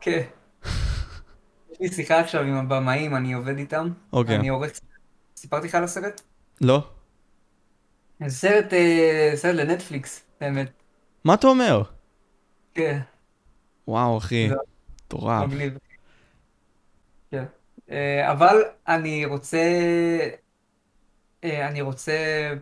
[0.00, 0.22] כן.
[1.70, 3.88] יש לי שיחה עכשיו עם הבמאים, אני עובד איתם.
[4.12, 4.36] אוקיי.
[4.36, 4.80] אני עורך,
[5.36, 6.20] סיפרתי לך על הסרט?
[6.60, 6.90] לא.
[8.28, 10.70] סרט, אה, סרט לנטפליקס, באמת.
[11.24, 11.82] מה אתה אומר?
[12.74, 12.98] כן.
[13.88, 14.48] וואו, אחי.
[14.48, 14.54] זה-
[15.06, 15.46] מטורף.
[15.48, 15.78] מגניב.
[17.30, 17.44] כן.
[17.90, 18.56] אה, אבל
[18.88, 19.58] אני רוצה,
[21.44, 22.12] אה, אני רוצה,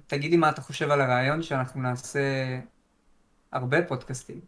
[0.07, 2.21] תגיד לי מה אתה חושב על הרעיון שאנחנו נעשה
[3.53, 4.41] הרבה פודקאסטים.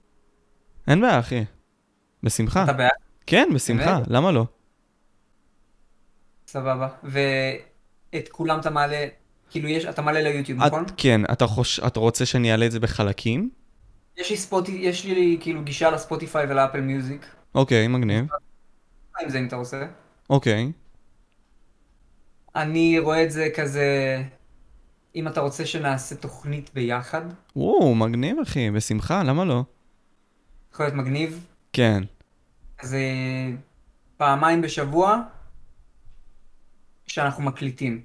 [0.88, 1.44] אין בעיה, אחי.
[2.22, 2.64] בשמחה.
[2.64, 2.90] אתה בעד?
[3.26, 3.94] כן, בשמחה.
[3.94, 4.06] באמת?
[4.10, 4.44] למה לא?
[6.46, 6.88] סבבה.
[7.02, 9.06] ואת כולם אתה מעלה,
[9.50, 10.84] כאילו יש, אתה מעלה ליוטיוב, את- נכון?
[10.96, 13.50] כן, אתה חוש- אתה רוצה שאני אעלה את זה בחלקים?
[14.16, 17.26] יש לי ספוטי, יש לי כאילו גישה לספוטיפיי ולאפל מיוזיק.
[17.54, 18.26] אוקיי, מגניב.
[19.22, 19.86] עם זה אם אתה רוצה?
[20.30, 20.72] אוקיי.
[22.56, 23.86] אני רואה את זה כזה,
[25.16, 27.22] אם אתה רוצה שנעשה תוכנית ביחד,
[27.56, 28.70] וואו, מגניב, אחי.
[28.70, 29.64] בשמחה, למה לא?
[30.74, 31.46] יכול להיות מגניב.
[31.72, 32.02] כן.
[32.82, 33.50] אז אה,
[34.16, 35.22] פעמיים בשבוע
[37.06, 38.02] שאנחנו מקליטים.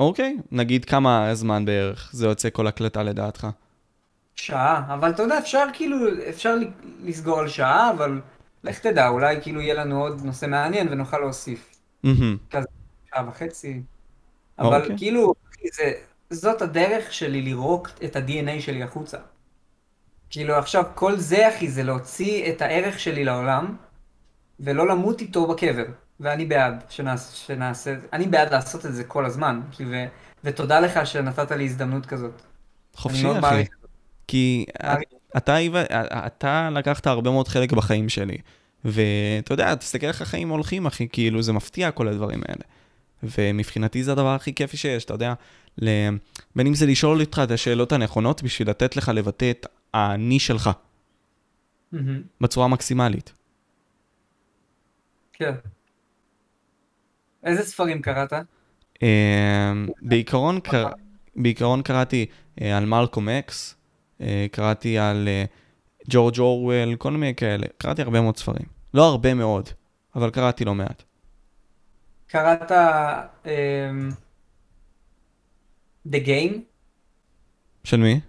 [0.00, 0.36] אוקיי.
[0.50, 3.46] נגיד כמה זמן בערך זה יוצא כל הקלטה לדעתך?
[4.34, 5.96] שעה, אבל אתה יודע, אפשר כאילו,
[6.28, 6.54] אפשר
[7.02, 8.20] לסגור על שעה, אבל
[8.64, 11.74] לך תדע, אולי כאילו יהיה לנו עוד נושא מעניין ונוכל להוסיף.
[12.02, 12.36] מהמם.
[13.10, 13.82] שעה וחצי.
[14.58, 14.98] אבל אוקיי.
[14.98, 15.34] כאילו,
[15.72, 15.92] זה,
[16.30, 19.18] זאת הדרך שלי לירוק את ה-DNA שלי החוצה.
[20.30, 23.76] כאילו עכשיו כל זה, אחי, זה להוציא את הערך שלי לעולם,
[24.60, 25.84] ולא למות איתו בקבר.
[26.20, 29.60] ואני בעד שנעשה, שנעשה, אני בעד לעשות את זה כל הזמן.
[29.72, 30.04] כי ו,
[30.44, 32.42] ותודה לך שנתת לי הזדמנות כזאת.
[32.94, 33.40] חופשי, אחי.
[33.40, 33.68] מעריך.
[34.26, 35.08] כי מעריך.
[35.36, 35.56] אתה,
[36.26, 38.36] אתה לקחת הרבה מאוד חלק בחיים שלי.
[38.84, 42.62] ואתה יודע, תסתכל איך החיים הולכים, אחי, כאילו, זה מפתיע כל הדברים האלה.
[43.22, 45.34] ומבחינתי זה הדבר הכי כיפי שיש, אתה יודע,
[45.78, 45.88] ל...
[46.56, 50.70] בין אם זה לשאול אותך את השאלות הנכונות בשביל לתת לך לבטא את האני שלך
[51.92, 52.22] מהמם.
[52.40, 53.32] בצורה מקסימלית.
[55.32, 55.54] כן.
[57.44, 58.32] איזה ספרים קראת?
[59.02, 59.72] אה,
[60.02, 60.86] בעיקרון, קר...
[61.36, 62.26] בעיקרון קראתי
[62.60, 63.74] אה, על מלקום אקס,
[64.20, 65.44] אה, קראתי על אה,
[66.10, 67.66] ג'ורג' אורוול, כל מיני כאלה.
[67.78, 68.66] קראתי הרבה מאוד ספרים.
[68.94, 69.68] לא הרבה מאוד,
[70.14, 71.02] אבל קראתי לא מעט.
[72.26, 72.72] קראת
[73.46, 74.10] אמ,
[76.08, 76.58] The Game?
[77.84, 78.20] של מי?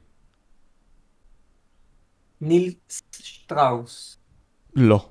[2.42, 2.74] ניל
[3.12, 4.18] שטראוס.
[4.76, 5.10] לא.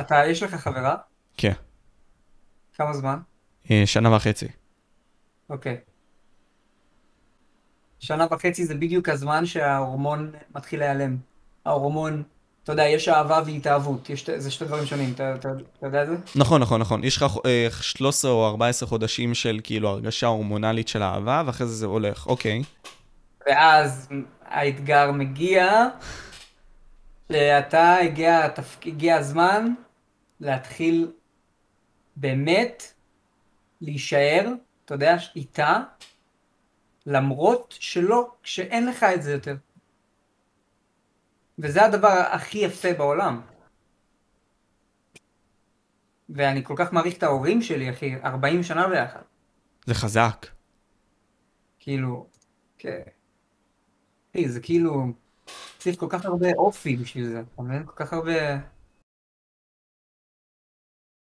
[0.00, 0.96] אתה, יש לך חברה?
[1.36, 1.52] כן.
[2.82, 3.18] כמה זמן?
[3.70, 4.48] אה, שנה וחצי.
[5.50, 5.76] אוקיי.
[8.00, 11.16] שנה וחצי זה בדיוק הזמן שההורמון מתחיל להיעלם.
[11.66, 12.22] ההורמון,
[12.64, 16.08] אתה יודע, יש אהבה והתאהבות, יש, זה שתי דברים שונים, אתה, אתה, אתה יודע את
[16.08, 16.16] זה?
[16.36, 17.04] נכון, נכון, נכון.
[17.04, 21.74] יש לך אה, 13 או 14 חודשים של כאילו הרגשה הורמונלית של אהבה, ואחרי זה
[21.74, 22.26] זה הולך.
[22.26, 22.62] אוקיי.
[23.46, 24.08] ואז
[24.44, 25.86] האתגר מגיע,
[27.32, 28.48] שאתה, הגיע.
[28.86, 29.72] הגיע הזמן
[30.40, 31.10] להתחיל
[32.16, 32.82] באמת
[33.80, 34.48] להישאר,
[34.84, 35.82] אתה יודע, איתה,
[37.06, 39.56] למרות שלא, שאין לך את זה יותר.
[41.58, 43.40] וזה הדבר הכי יפה בעולם.
[46.28, 49.22] ואני כל כך מעריך את ההורים שלי, אחי, 40 שנה ביחד.
[49.86, 50.46] זה חזק.
[51.78, 52.26] כאילו,
[52.78, 53.02] כן.
[54.30, 55.06] אחי, זה כאילו,
[55.78, 57.86] צריך כל כך הרבה אופי בשביל זה, אתה מבין?
[57.86, 58.32] כל כך הרבה...